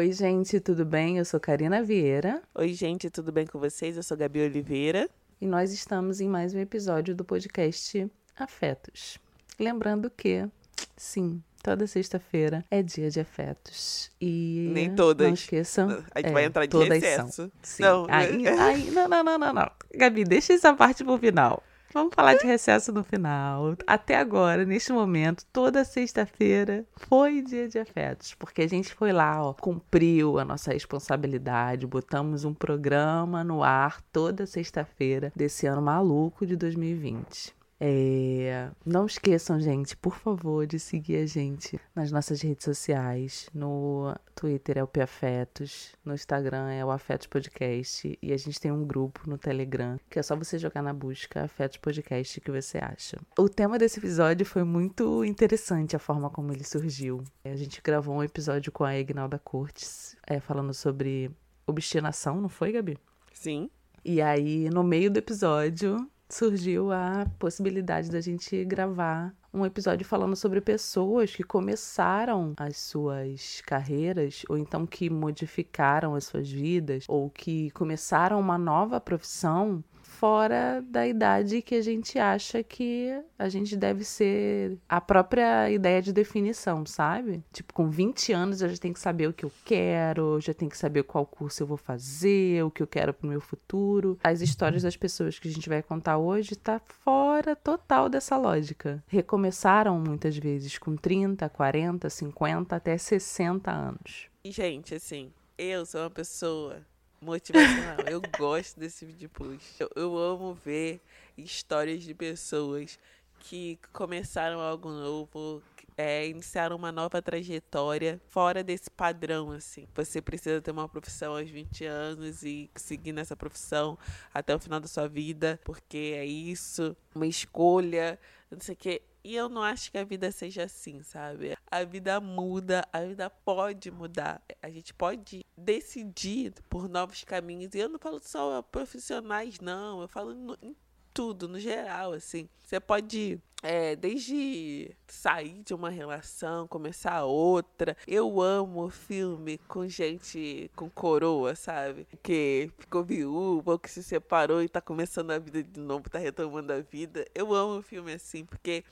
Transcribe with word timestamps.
Oi, 0.00 0.12
gente, 0.12 0.58
tudo 0.60 0.82
bem? 0.82 1.18
Eu 1.18 1.26
sou 1.26 1.38
Karina 1.38 1.82
Vieira. 1.82 2.40
Oi, 2.54 2.72
gente, 2.72 3.10
tudo 3.10 3.30
bem 3.30 3.46
com 3.46 3.58
vocês? 3.58 3.98
Eu 3.98 4.02
sou 4.02 4.16
Gabi 4.16 4.40
Oliveira. 4.40 5.06
E 5.38 5.44
nós 5.44 5.74
estamos 5.74 6.22
em 6.22 6.26
mais 6.26 6.54
um 6.54 6.58
episódio 6.58 7.14
do 7.14 7.22
podcast 7.22 8.10
Afetos. 8.34 9.18
Lembrando 9.58 10.08
que, 10.08 10.48
sim, 10.96 11.42
toda 11.62 11.86
sexta-feira 11.86 12.64
é 12.70 12.82
dia 12.82 13.10
de 13.10 13.20
afetos. 13.20 14.10
E 14.18 14.70
Nem 14.72 14.94
todas. 14.94 15.26
Não 15.26 15.34
esqueçam. 15.34 15.90
A 16.14 16.20
gente 16.20 16.30
é, 16.30 16.32
vai 16.32 16.44
entrar 16.46 16.64
de 16.64 16.70
todas. 16.70 17.04
São. 17.04 17.50
Sim. 17.60 17.82
Não. 17.82 18.06
Aí, 18.08 18.48
aí, 18.48 18.90
não, 18.92 19.06
não, 19.06 19.22
não, 19.22 19.38
não, 19.38 19.52
não. 19.52 19.70
Gabi, 19.94 20.24
deixa 20.24 20.54
essa 20.54 20.72
parte 20.72 21.04
pro 21.04 21.18
final. 21.18 21.62
Vamos 21.92 22.14
falar 22.14 22.34
de 22.34 22.46
recesso 22.46 22.92
no 22.92 23.02
final. 23.02 23.76
Até 23.84 24.16
agora, 24.16 24.64
neste 24.64 24.92
momento, 24.92 25.44
toda 25.52 25.84
sexta-feira 25.84 26.86
foi 26.94 27.42
dia 27.42 27.68
de 27.68 27.80
afetos, 27.80 28.32
porque 28.34 28.62
a 28.62 28.68
gente 28.68 28.94
foi 28.94 29.12
lá, 29.12 29.42
ó, 29.42 29.52
cumpriu 29.54 30.38
a 30.38 30.44
nossa 30.44 30.72
responsabilidade, 30.72 31.88
botamos 31.88 32.44
um 32.44 32.54
programa 32.54 33.42
no 33.42 33.64
ar 33.64 34.00
toda 34.12 34.46
sexta-feira 34.46 35.32
desse 35.34 35.66
ano 35.66 35.82
maluco 35.82 36.46
de 36.46 36.54
2020. 36.54 37.59
É, 37.82 38.70
não 38.84 39.06
esqueçam, 39.06 39.58
gente, 39.58 39.96
por 39.96 40.14
favor, 40.14 40.66
de 40.66 40.78
seguir 40.78 41.16
a 41.16 41.26
gente 41.26 41.80
nas 41.94 42.12
nossas 42.12 42.42
redes 42.42 42.64
sociais. 42.64 43.48
No 43.54 44.14
Twitter 44.34 44.76
é 44.76 44.84
o 44.84 44.90
Afetos, 45.02 45.94
no 46.04 46.12
Instagram 46.12 46.68
é 46.70 46.84
o 46.84 46.90
Afetos 46.90 47.26
Podcast 47.26 48.18
e 48.20 48.32
a 48.32 48.36
gente 48.36 48.60
tem 48.60 48.70
um 48.70 48.84
grupo 48.84 49.22
no 49.28 49.38
Telegram 49.38 49.98
que 50.10 50.18
é 50.18 50.22
só 50.22 50.36
você 50.36 50.58
jogar 50.58 50.82
na 50.82 50.92
busca 50.92 51.44
Afetos 51.44 51.78
Podcast 51.78 52.38
que 52.40 52.50
você 52.50 52.76
acha. 52.76 53.16
O 53.38 53.48
tema 53.48 53.78
desse 53.78 53.98
episódio 53.98 54.44
foi 54.44 54.62
muito 54.62 55.24
interessante, 55.24 55.96
a 55.96 55.98
forma 55.98 56.28
como 56.28 56.52
ele 56.52 56.64
surgiu. 56.64 57.24
A 57.42 57.56
gente 57.56 57.80
gravou 57.82 58.16
um 58.16 58.22
episódio 58.22 58.70
com 58.70 58.84
a 58.84 58.98
Ignalda 58.98 59.38
Cortes, 59.38 60.16
é, 60.26 60.38
falando 60.38 60.74
sobre 60.74 61.30
obstinação, 61.66 62.40
não 62.40 62.48
foi, 62.50 62.72
Gabi? 62.72 62.98
Sim. 63.32 63.70
E 64.04 64.20
aí, 64.20 64.68
no 64.70 64.82
meio 64.82 65.10
do 65.10 65.18
episódio, 65.18 66.06
surgiu 66.34 66.92
a 66.92 67.26
possibilidade 67.38 68.10
da 68.10 68.20
gente 68.20 68.64
gravar 68.64 69.34
um 69.52 69.66
episódio 69.66 70.06
falando 70.06 70.36
sobre 70.36 70.60
pessoas 70.60 71.34
que 71.34 71.42
começaram 71.42 72.54
as 72.56 72.76
suas 72.76 73.60
carreiras, 73.66 74.42
ou 74.48 74.56
então 74.56 74.86
que 74.86 75.10
modificaram 75.10 76.14
as 76.14 76.24
suas 76.24 76.50
vidas, 76.50 77.04
ou 77.08 77.28
que 77.28 77.70
começaram 77.72 78.38
uma 78.38 78.56
nova 78.56 79.00
profissão 79.00 79.82
fora 80.10 80.82
da 80.82 81.06
idade 81.06 81.62
que 81.62 81.76
a 81.76 81.80
gente 81.80 82.18
acha 82.18 82.62
que 82.62 83.08
a 83.38 83.48
gente 83.48 83.76
deve 83.76 84.04
ser 84.04 84.76
a 84.88 85.00
própria 85.00 85.70
ideia 85.70 86.02
de 86.02 86.12
definição, 86.12 86.84
sabe? 86.84 87.42
Tipo, 87.52 87.72
com 87.72 87.88
20 87.88 88.32
anos 88.32 88.60
eu 88.60 88.68
já 88.68 88.76
tenho 88.76 88.92
que 88.92 89.00
saber 89.00 89.28
o 89.28 89.32
que 89.32 89.44
eu 89.44 89.52
quero, 89.64 90.40
já 90.40 90.52
tenho 90.52 90.70
que 90.70 90.76
saber 90.76 91.04
qual 91.04 91.24
curso 91.24 91.62
eu 91.62 91.66
vou 91.66 91.76
fazer, 91.76 92.62
o 92.64 92.70
que 92.70 92.82
eu 92.82 92.86
quero 92.86 93.14
pro 93.14 93.28
meu 93.28 93.40
futuro. 93.40 94.18
As 94.22 94.40
histórias 94.40 94.82
das 94.82 94.96
pessoas 94.96 95.38
que 95.38 95.48
a 95.48 95.52
gente 95.52 95.68
vai 95.68 95.82
contar 95.82 96.18
hoje 96.18 96.56
tá 96.56 96.80
fora 96.80 97.54
total 97.54 98.08
dessa 98.08 98.36
lógica. 98.36 99.02
Recomeçaram 99.06 99.98
muitas 99.98 100.36
vezes 100.36 100.76
com 100.76 100.96
30, 100.96 101.48
40, 101.48 102.10
50 102.10 102.76
até 102.76 102.98
60 102.98 103.70
anos. 103.70 104.28
E, 104.42 104.50
gente, 104.50 104.94
assim, 104.94 105.32
eu 105.56 105.86
sou 105.86 106.00
uma 106.02 106.10
pessoa 106.10 106.82
motivacional. 107.20 107.98
eu 108.08 108.20
gosto 108.38 108.78
desse 108.78 109.04
vídeo 109.04 109.28
push. 109.28 109.80
Eu, 109.80 109.90
eu 109.94 110.18
amo 110.18 110.54
ver 110.54 111.00
histórias 111.36 112.02
de 112.02 112.14
pessoas 112.14 112.98
que 113.40 113.78
começaram 113.92 114.60
algo 114.60 114.90
novo, 114.90 115.62
é, 116.00 116.26
iniciaram 116.26 116.76
uma 116.76 116.90
nova 116.90 117.20
trajetória 117.20 118.18
fora 118.28 118.64
desse 118.64 118.90
padrão, 118.90 119.50
assim. 119.50 119.86
Você 119.94 120.22
precisa 120.22 120.60
ter 120.62 120.70
uma 120.70 120.88
profissão 120.88 121.36
aos 121.36 121.50
20 121.50 121.84
anos 121.84 122.42
e 122.42 122.70
seguir 122.74 123.12
nessa 123.12 123.36
profissão 123.36 123.98
até 124.32 124.54
o 124.54 124.58
final 124.58 124.80
da 124.80 124.88
sua 124.88 125.06
vida, 125.06 125.60
porque 125.62 126.14
é 126.16 126.24
isso, 126.24 126.96
uma 127.14 127.26
escolha, 127.26 128.18
não 128.50 128.60
sei 128.60 128.74
o 128.74 128.78
quê. 128.78 129.02
E 129.22 129.36
eu 129.36 129.50
não 129.50 129.62
acho 129.62 129.90
que 129.90 129.98
a 129.98 130.04
vida 130.04 130.32
seja 130.32 130.64
assim, 130.64 131.02
sabe? 131.02 131.54
A 131.70 131.84
vida 131.84 132.18
muda, 132.18 132.88
a 132.90 133.00
vida 133.02 133.28
pode 133.28 133.90
mudar. 133.90 134.42
A 134.62 134.70
gente 134.70 134.94
pode 134.94 135.44
decidir 135.54 136.54
por 136.70 136.88
novos 136.88 137.22
caminhos. 137.24 137.74
E 137.74 137.78
eu 137.78 137.90
não 137.90 137.98
falo 137.98 138.18
só 138.20 138.62
profissionais, 138.62 139.60
não. 139.60 140.00
Eu 140.00 140.08
falo 140.08 140.32
no, 140.32 140.56
em 140.62 140.74
tudo, 141.12 141.46
no 141.46 141.58
geral, 141.58 142.12
assim. 142.12 142.48
Você 142.64 142.80
pode, 142.80 143.38
é, 143.62 143.94
desde 143.94 144.94
sair 145.06 145.62
de 145.62 145.74
uma 145.74 145.90
relação, 145.90 146.66
começar 146.66 147.24
outra. 147.24 147.96
Eu 148.06 148.40
amo 148.40 148.88
filme 148.88 149.58
com 149.68 149.86
gente 149.86 150.70
com 150.74 150.88
coroa, 150.88 151.54
sabe? 151.54 152.06
Que 152.22 152.70
ficou 152.78 153.04
viúva 153.04 153.72
ou 153.72 153.78
que 153.78 153.90
se 153.90 154.02
separou 154.02 154.62
e 154.62 154.68
tá 154.68 154.80
começando 154.80 155.30
a 155.30 155.38
vida 155.38 155.62
de 155.62 155.80
novo, 155.80 156.08
tá 156.08 156.18
retomando 156.18 156.72
a 156.72 156.80
vida. 156.80 157.26
Eu 157.34 157.52
amo 157.54 157.82
filme 157.82 158.12
assim, 158.12 158.44
porque 158.44 158.84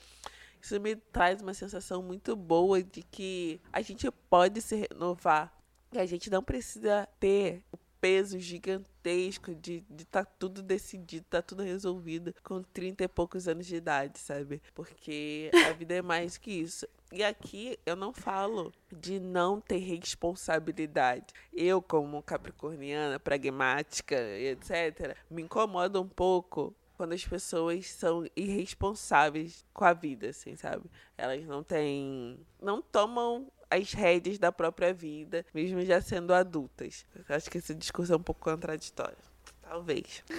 isso 0.61 0.79
me 0.79 0.95
traz 0.95 1.41
uma 1.41 1.53
sensação 1.53 2.03
muito 2.03 2.35
boa 2.35 2.83
de 2.83 3.01
que 3.01 3.59
a 3.71 3.81
gente 3.81 4.09
pode 4.29 4.61
se 4.61 4.87
renovar. 4.89 5.53
E 5.91 5.97
a 5.97 6.05
gente 6.05 6.29
não 6.29 6.43
precisa 6.43 7.07
ter 7.19 7.63
o 7.71 7.77
peso 7.99 8.39
gigantesco 8.39 9.53
de 9.53 9.83
estar 9.97 10.25
tá 10.25 10.31
tudo 10.37 10.61
decidido, 10.61 11.25
tá 11.29 11.41
tudo 11.41 11.63
resolvido 11.63 12.33
com 12.43 12.61
30 12.61 13.03
e 13.03 13.07
poucos 13.07 13.47
anos 13.47 13.65
de 13.65 13.75
idade, 13.75 14.19
sabe? 14.19 14.61
Porque 14.73 15.51
a 15.67 15.73
vida 15.73 15.95
é 15.95 16.01
mais 16.01 16.37
que 16.37 16.51
isso. 16.51 16.87
E 17.11 17.23
aqui 17.23 17.77
eu 17.85 17.95
não 17.95 18.13
falo 18.13 18.71
de 18.91 19.19
não 19.19 19.59
ter 19.59 19.77
responsabilidade. 19.77 21.33
Eu, 21.51 21.81
como 21.81 22.21
capricorniana, 22.21 23.19
pragmática, 23.19 24.15
etc., 24.15 25.17
me 25.29 25.41
incomoda 25.41 25.99
um 25.99 26.07
pouco 26.07 26.75
quando 26.95 27.13
as 27.13 27.25
pessoas 27.25 27.89
são 27.89 28.25
irresponsáveis 28.35 29.65
com 29.73 29.85
a 29.85 29.93
vida, 29.93 30.29
assim, 30.29 30.55
sabe? 30.57 30.83
Elas 31.17 31.45
não 31.45 31.63
têm. 31.63 32.37
não 32.61 32.81
tomam 32.81 33.49
as 33.69 33.93
rédeas 33.93 34.37
da 34.37 34.51
própria 34.51 34.93
vida, 34.93 35.45
mesmo 35.53 35.81
já 35.85 36.01
sendo 36.01 36.33
adultas. 36.33 37.05
Eu 37.27 37.35
acho 37.35 37.49
que 37.49 37.57
esse 37.57 37.73
discurso 37.73 38.13
é 38.13 38.15
um 38.15 38.23
pouco 38.23 38.41
contraditório. 38.41 39.17
Talvez. 39.61 40.23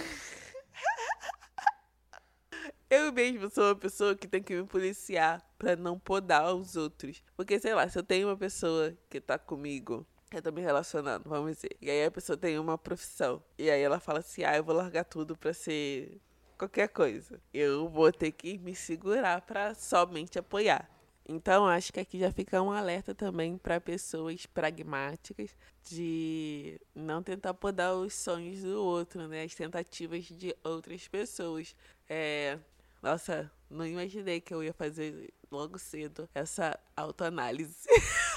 Eu 2.89 3.13
mesmo 3.13 3.49
sou 3.49 3.63
uma 3.69 3.75
pessoa 3.75 4.13
que 4.15 4.27
tem 4.27 4.43
que 4.43 4.53
me 4.53 4.67
policiar 4.67 5.41
para 5.57 5.77
não 5.77 5.97
podar 5.97 6.53
os 6.53 6.75
outros. 6.75 7.23
Porque, 7.37 7.57
sei 7.57 7.73
lá, 7.73 7.87
se 7.87 7.97
eu 7.97 8.03
tenho 8.03 8.27
uma 8.27 8.35
pessoa 8.35 8.93
que 9.09 9.21
tá 9.21 9.39
comigo 9.39 10.05
eu 10.33 10.41
tô 10.41 10.49
me 10.51 10.61
relacionando, 10.61 11.29
vamos 11.29 11.57
dizer. 11.57 11.75
E 11.81 11.89
aí 11.89 12.05
a 12.05 12.11
pessoa 12.11 12.37
tem 12.37 12.57
uma 12.57 12.77
profissão. 12.77 13.43
E 13.57 13.69
aí 13.69 13.81
ela 13.81 13.99
fala 13.99 14.19
assim: 14.19 14.43
ah, 14.43 14.55
eu 14.55 14.63
vou 14.63 14.73
largar 14.73 15.03
tudo 15.03 15.35
pra 15.35 15.53
ser 15.53 16.21
qualquer 16.57 16.87
coisa. 16.87 17.41
Eu 17.53 17.89
vou 17.89 18.11
ter 18.13 18.31
que 18.31 18.57
me 18.57 18.73
segurar 18.73 19.41
para 19.41 19.75
somente 19.75 20.39
apoiar. 20.39 20.89
Então, 21.27 21.65
acho 21.67 21.93
que 21.93 21.99
aqui 21.99 22.19
já 22.19 22.31
fica 22.31 22.61
um 22.61 22.71
alerta 22.71 23.13
também 23.13 23.57
para 23.57 23.79
pessoas 23.79 24.45
pragmáticas 24.45 25.55
de 25.83 26.79
não 26.95 27.21
tentar 27.23 27.53
podar 27.53 27.95
os 27.95 28.13
sonhos 28.13 28.61
do 28.61 28.83
outro, 28.83 29.27
né? 29.27 29.43
As 29.43 29.55
tentativas 29.55 30.25
de 30.25 30.55
outras 30.63 31.07
pessoas. 31.07 31.75
É... 32.09 32.57
Nossa, 33.01 33.51
não 33.69 33.85
imaginei 33.85 34.41
que 34.41 34.53
eu 34.53 34.63
ia 34.63 34.73
fazer 34.73 35.33
logo 35.49 35.77
cedo 35.77 36.29
essa 36.33 36.79
autoanálise. 36.95 37.87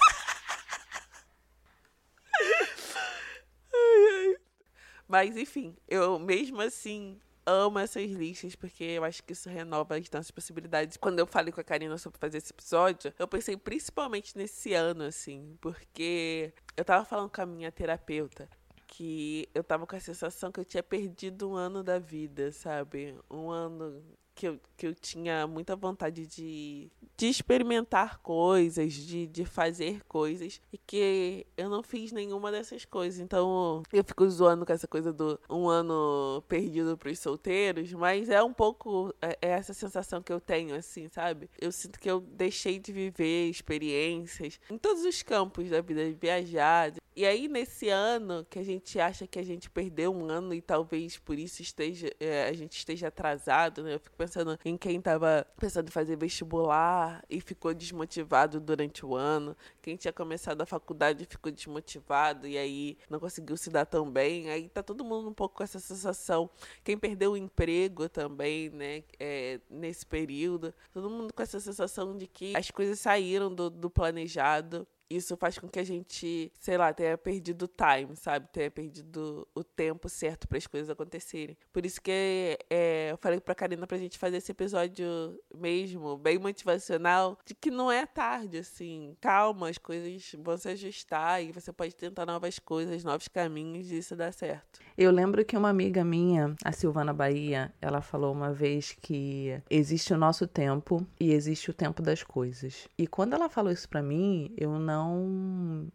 Mas, 5.09 5.37
enfim, 5.37 5.77
eu 5.87 6.19
mesmo 6.19 6.61
assim 6.61 7.21
amo 7.47 7.78
essas 7.78 8.10
listas, 8.10 8.55
porque 8.55 8.84
eu 8.84 9.05
acho 9.05 9.22
que 9.22 9.32
isso 9.32 9.49
renova 9.49 9.97
as 9.97 10.10
nossas 10.10 10.31
possibilidades. 10.31 10.97
Quando 10.97 11.19
eu 11.19 11.27
falei 11.27 11.53
com 11.53 11.60
a 11.60 11.65
Karina 11.65 11.97
sobre 11.99 12.19
fazer 12.19 12.38
esse 12.38 12.53
episódio, 12.53 13.12
eu 13.19 13.28
pensei 13.28 13.56
principalmente 13.56 14.37
nesse 14.37 14.72
ano, 14.75 15.04
assim, 15.04 15.57
porque 15.60 16.53
eu 16.77 16.84
tava 16.84 17.04
falando 17.04 17.30
com 17.30 17.42
a 17.42 17.47
minha 17.47 17.71
terapeuta 17.72 18.48
que 18.86 19.48
eu 19.54 19.65
tava 19.65 19.86
com 19.86 19.97
a 19.97 20.01
sensação 20.01 20.53
que 20.53 20.60
eu 20.60 20.65
tinha 20.65 20.83
perdido 20.83 21.51
um 21.51 21.54
ano 21.54 21.83
da 21.83 21.98
vida, 21.98 22.53
sabe? 22.53 23.16
Um 23.30 23.51
ano 23.51 24.04
que 24.34 24.48
eu, 24.48 24.60
que 24.77 24.86
eu 24.86 24.95
tinha 24.95 25.47
muita 25.47 25.77
vontade 25.77 26.27
de, 26.27 26.91
de 27.16 27.27
experimentar 27.27 28.19
coisas, 28.19 28.92
de, 28.92 29.27
de 29.27 29.45
fazer 29.45 30.03
coisas, 30.04 30.60
e 30.72 30.78
que 30.78 31.47
eu 31.57 31.69
não 31.69 31.83
fiz 31.83 32.13
nenhuma 32.13 32.51
dessas 32.51 32.84
coisas. 32.84 33.21
Então 33.21 33.83
eu 33.92 34.04
fico 34.04 34.28
zoando 34.28 34.66
com 34.66 34.72
essa 34.72 34.89
coisa 34.89 35.13
do 35.13 35.39
um 35.48 35.69
ano 35.69 36.42
perdido 36.48 36.97
para 36.97 37.10
os 37.10 37.19
solteiros, 37.19 37.92
mas 37.92 38.28
é 38.28 38.42
um 38.42 38.53
pouco 38.53 39.15
é, 39.22 39.39
é 39.41 39.48
essa 39.51 39.72
sensação 39.72 40.22
que 40.22 40.33
eu 40.33 40.41
tenho, 40.41 40.75
assim, 40.75 41.09
sabe? 41.09 41.48
Eu 41.60 41.71
sinto 41.71 41.98
que 42.01 42.10
eu 42.10 42.21
deixei 42.21 42.78
de 42.78 42.92
viver 42.92 43.48
experiências 43.48 44.59
em 44.71 44.78
todos 44.78 45.04
os 45.04 45.22
campos 45.22 45.71
da 45.71 45.80
vida, 45.80 46.04
de 46.04 46.15
viajar, 46.15 46.92
e 47.16 47.25
aí, 47.25 47.47
nesse 47.47 47.89
ano, 47.89 48.45
que 48.51 48.59
a 48.59 48.65
gente 48.65 48.98
acha 48.98 49.25
que 49.25 49.39
a 49.39 49.42
gente 49.45 49.71
perdeu 49.71 50.13
um 50.13 50.28
ano 50.28 50.53
e 50.53 50.60
talvez 50.60 51.16
por 51.16 51.39
isso 51.39 51.63
esteja, 51.63 52.10
é, 52.19 52.48
a 52.48 52.53
gente 52.53 52.77
esteja 52.77 53.07
atrasado, 53.07 53.84
né? 53.84 53.95
Eu 53.95 54.01
fico 54.01 54.16
pensando 54.24 54.59
em 54.65 54.76
quem 54.76 55.00
tava 55.00 55.47
pensando 55.59 55.88
em 55.88 55.91
fazer 55.91 56.16
vestibular 56.16 57.22
e 57.28 57.41
ficou 57.41 57.74
desmotivado 57.74 58.59
durante 58.59 59.04
o 59.04 59.15
ano. 59.15 59.56
Quem 59.82 59.97
tinha 59.97 60.12
começado 60.12 60.60
a 60.62 60.66
faculdade 60.66 61.26
ficou 61.26 61.53
desmotivado 61.53 62.47
e 62.47 62.56
aí 62.56 62.97
não 63.10 63.21
conseguiu 63.21 63.56
se 63.56 63.68
dar 63.68 63.84
tão 63.84 64.10
bem. 64.10 64.50
Aí 64.50 64.68
tá 64.68 64.82
todo 64.82 65.04
mundo 65.04 65.28
um 65.28 65.34
pouco 65.34 65.56
com 65.56 65.62
essa 65.62 65.78
sensação. 65.78 66.48
Quem 66.82 66.97
perdeu 66.97 67.32
o 67.32 67.36
emprego 67.36 68.09
também, 68.09 68.71
né? 68.71 69.04
É, 69.21 69.60
nesse 69.68 70.06
período. 70.06 70.72
Todo 70.92 71.10
mundo 71.10 71.32
com 71.32 71.42
essa 71.42 71.60
sensação 71.60 72.16
de 72.16 72.27
que 72.27 72.56
as 72.56 72.70
coisas 72.70 72.98
saíram 72.98 73.54
do, 73.54 73.68
do 73.68 73.91
planejado 73.91 74.86
isso 75.09 75.36
faz 75.36 75.59
com 75.59 75.68
que 75.68 75.78
a 75.78 75.84
gente, 75.84 76.53
sei 76.59 76.77
lá, 76.77 76.92
tenha 76.92 77.16
perdido 77.16 77.65
o 77.65 77.68
time, 77.68 78.16
sabe? 78.16 78.48
Tenha 78.53 78.71
perdido 78.71 79.47
o 79.54 79.62
tempo 79.62 80.09
certo 80.09 80.48
para 80.48 80.59
as 80.59 80.66
coisas 80.66 80.91
acontecerem. 80.91 81.56
Por 81.72 81.84
isso 81.84 82.01
que 82.01 82.59
é, 82.71 83.10
eu 83.12 83.16
falei 83.18 83.41
pra 83.41 83.54
Karina 83.54 83.86
pra 83.86 83.98
gente 83.98 84.18
fazer 84.18 84.39
esse 84.39 84.53
episódio 84.53 85.06
mesmo, 85.54 86.16
bem 86.16 86.39
motivacional, 86.39 87.39
de 87.45 87.54
que 87.54 87.71
não 87.71 87.91
é 87.91 88.06
tarde, 88.06 88.59
assim. 88.59 89.16
Calma, 89.21 89.68
as 89.68 89.78
coisas 89.78 90.34
vão 90.39 90.56
se 90.56 90.68
ajustar 90.68 91.42
e 91.42 91.53
você 91.53 91.72
pode 91.72 91.95
tentar 91.95 92.27
novas 92.27 92.59
coisas, 92.59 93.04
novos 93.04 93.28
caminhos 93.28 93.91
e 93.91 93.98
isso 93.98 94.16
dá 94.16 94.30
certo. 94.33 94.80
Eu 94.97 95.10
lembro 95.10 95.45
que 95.45 95.56
uma 95.56 95.71
amiga 95.71 96.04
minha, 96.04 96.54
a 96.65 96.71
Silvana 96.71 97.12
Bahia, 97.12 97.72
ela 97.80 98.01
falou 98.01 98.33
uma 98.33 98.53
vez 98.53 98.97
que 99.01 99.60
existe 99.68 100.12
o 100.12 100.16
nosso 100.16 100.47
tempo 100.47 101.04
e 101.18 101.33
existe 101.33 101.71
o 101.71 101.74
tempo 101.74 102.01
das 102.01 102.22
coisas. 102.22 102.89
E 102.97 103.06
quando 103.06 103.34
ela 103.34 103.48
falou 103.48 103.72
isso 103.72 103.89
para 103.89 104.03
mim, 104.03 104.53
eu 104.56 104.78
não 104.78 104.93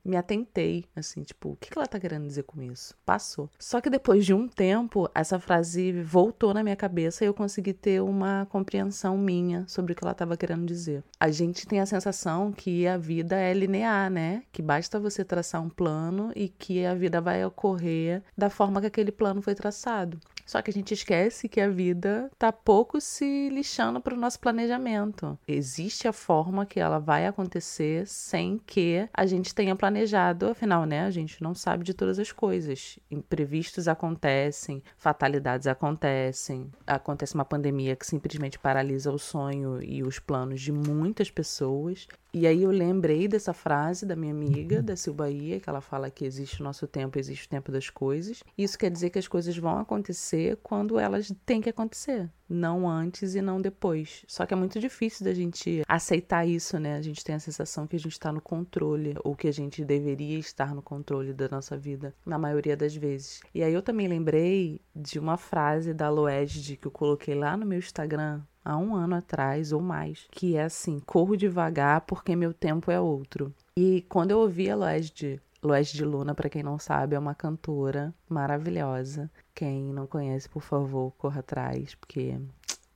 me 0.03 0.15
atentei, 0.15 0.85
assim, 0.95 1.23
tipo, 1.23 1.51
o 1.51 1.55
que 1.55 1.69
ela 1.75 1.87
tá 1.87 1.99
querendo 1.99 2.25
dizer 2.25 2.43
com 2.43 2.61
isso? 2.61 2.95
Passou. 3.05 3.49
Só 3.59 3.81
que 3.81 3.89
depois 3.89 4.25
de 4.25 4.33
um 4.33 4.47
tempo, 4.47 5.09
essa 5.13 5.39
frase 5.39 5.91
voltou 6.03 6.53
na 6.53 6.63
minha 6.63 6.75
cabeça 6.75 7.23
e 7.23 7.27
eu 7.27 7.33
consegui 7.33 7.73
ter 7.73 8.01
uma 8.01 8.47
compreensão 8.49 9.17
minha 9.17 9.65
sobre 9.67 9.93
o 9.93 9.95
que 9.95 10.03
ela 10.03 10.13
tava 10.13 10.37
querendo 10.37 10.65
dizer. 10.65 11.03
A 11.19 11.29
gente 11.29 11.67
tem 11.67 11.79
a 11.79 11.85
sensação 11.85 12.51
que 12.51 12.87
a 12.87 12.97
vida 12.97 13.35
é 13.35 13.53
linear, 13.53 14.09
né? 14.09 14.43
Que 14.51 14.61
basta 14.61 14.99
você 14.99 15.23
traçar 15.23 15.61
um 15.61 15.69
plano 15.69 16.31
e 16.35 16.49
que 16.49 16.85
a 16.85 16.93
vida 16.93 17.21
vai 17.21 17.43
ocorrer 17.45 18.23
da 18.37 18.49
forma 18.49 18.81
que 18.81 18.87
aquele 18.87 19.11
plano 19.11 19.41
foi 19.41 19.55
traçado. 19.55 20.19
Só 20.49 20.63
que 20.63 20.71
a 20.71 20.73
gente 20.73 20.95
esquece 20.95 21.47
que 21.47 21.61
a 21.61 21.69
vida 21.69 22.31
tá 22.35 22.51
pouco 22.51 22.99
se 22.99 23.49
lixando 23.49 24.01
para 24.01 24.15
o 24.15 24.17
nosso 24.17 24.39
planejamento. 24.39 25.37
Existe 25.47 26.07
a 26.07 26.11
forma 26.11 26.65
que 26.65 26.79
ela 26.79 26.97
vai 26.97 27.27
acontecer 27.27 28.07
sem 28.07 28.59
que 28.65 29.07
a 29.13 29.27
gente 29.27 29.53
tenha 29.53 29.75
planejado, 29.75 30.47
afinal, 30.47 30.85
né? 30.85 31.01
A 31.01 31.11
gente 31.11 31.43
não 31.43 31.53
sabe 31.53 31.83
de 31.83 31.93
todas 31.93 32.17
as 32.17 32.31
coisas. 32.31 32.97
Imprevistos 33.11 33.87
acontecem, 33.87 34.81
fatalidades 34.97 35.67
acontecem, 35.67 36.71
acontece 36.87 37.35
uma 37.35 37.45
pandemia 37.45 37.95
que 37.95 38.07
simplesmente 38.07 38.57
paralisa 38.57 39.11
o 39.11 39.19
sonho 39.19 39.79
e 39.83 40.01
os 40.01 40.17
planos 40.17 40.61
de 40.61 40.71
muitas 40.71 41.29
pessoas. 41.29 42.07
E 42.31 42.45
aí 42.45 42.61
eu 42.61 42.69
lembrei 42.69 43.27
dessa 43.27 43.53
frase 43.53 44.05
da 44.05 44.15
minha 44.15 44.31
amiga, 44.31 44.83
da 44.83 44.95
Silbaia, 44.95 45.59
que 45.59 45.67
ela 45.67 45.81
fala 45.81 46.11
que 46.11 46.25
existe 46.25 46.61
o 46.61 46.63
nosso 46.63 46.85
tempo, 46.85 47.17
existe 47.17 47.47
o 47.47 47.49
tempo 47.49 47.71
das 47.71 47.89
coisas. 47.89 48.43
Isso 48.55 48.77
quer 48.77 48.91
dizer 48.91 49.09
que 49.09 49.17
as 49.17 49.27
coisas 49.27 49.57
vão 49.57 49.79
acontecer 49.79 50.38
quando 50.63 50.99
elas 50.99 51.31
têm 51.45 51.61
que 51.61 51.69
acontecer, 51.69 52.29
não 52.47 52.89
antes 52.89 53.35
e 53.35 53.41
não 53.41 53.61
depois. 53.61 54.23
Só 54.27 54.45
que 54.45 54.53
é 54.53 54.57
muito 54.57 54.79
difícil 54.79 55.25
da 55.25 55.33
gente 55.33 55.83
aceitar 55.87 56.47
isso, 56.47 56.79
né? 56.79 56.95
A 56.95 57.01
gente 57.01 57.23
tem 57.23 57.35
a 57.35 57.39
sensação 57.39 57.85
que 57.85 57.95
a 57.95 57.99
gente 57.99 58.13
está 58.13 58.31
no 58.31 58.41
controle, 58.41 59.15
ou 59.23 59.35
que 59.35 59.47
a 59.47 59.53
gente 59.53 59.85
deveria 59.85 60.39
estar 60.39 60.73
no 60.73 60.81
controle 60.81 61.33
da 61.33 61.47
nossa 61.49 61.77
vida, 61.77 62.13
na 62.25 62.37
maioria 62.37 62.75
das 62.75 62.95
vezes. 62.95 63.41
E 63.53 63.63
aí 63.63 63.73
eu 63.73 63.81
também 63.81 64.07
lembrei 64.07 64.81
de 64.95 65.19
uma 65.19 65.37
frase 65.37 65.93
da 65.93 66.09
Loed 66.09 66.77
que 66.77 66.87
eu 66.87 66.91
coloquei 66.91 67.35
lá 67.35 67.55
no 67.55 67.65
meu 67.65 67.79
Instagram, 67.79 68.41
há 68.63 68.77
um 68.77 68.95
ano 68.95 69.15
atrás 69.15 69.71
ou 69.71 69.81
mais, 69.81 70.27
que 70.31 70.55
é 70.55 70.63
assim: 70.63 70.99
corro 70.99 71.35
devagar 71.35 72.01
porque 72.01 72.35
meu 72.35 72.53
tempo 72.53 72.91
é 72.91 72.99
outro. 72.99 73.53
E 73.75 74.05
quando 74.09 74.31
eu 74.31 74.39
ouvi 74.39 74.69
a 74.69 74.75
Loesde, 74.75 75.41
Loesde 75.61 76.05
Luna, 76.05 76.33
para 76.33 76.49
quem 76.49 76.63
não 76.63 76.79
sabe, 76.79 77.15
é 77.15 77.19
uma 77.19 77.35
cantora 77.35 78.13
maravilhosa. 78.29 79.29
Quem 79.59 79.83
não 79.91 80.07
conhece, 80.07 80.47
por 80.47 80.61
favor, 80.61 81.11
corra 81.17 81.41
atrás, 81.41 81.93
porque 81.93 82.39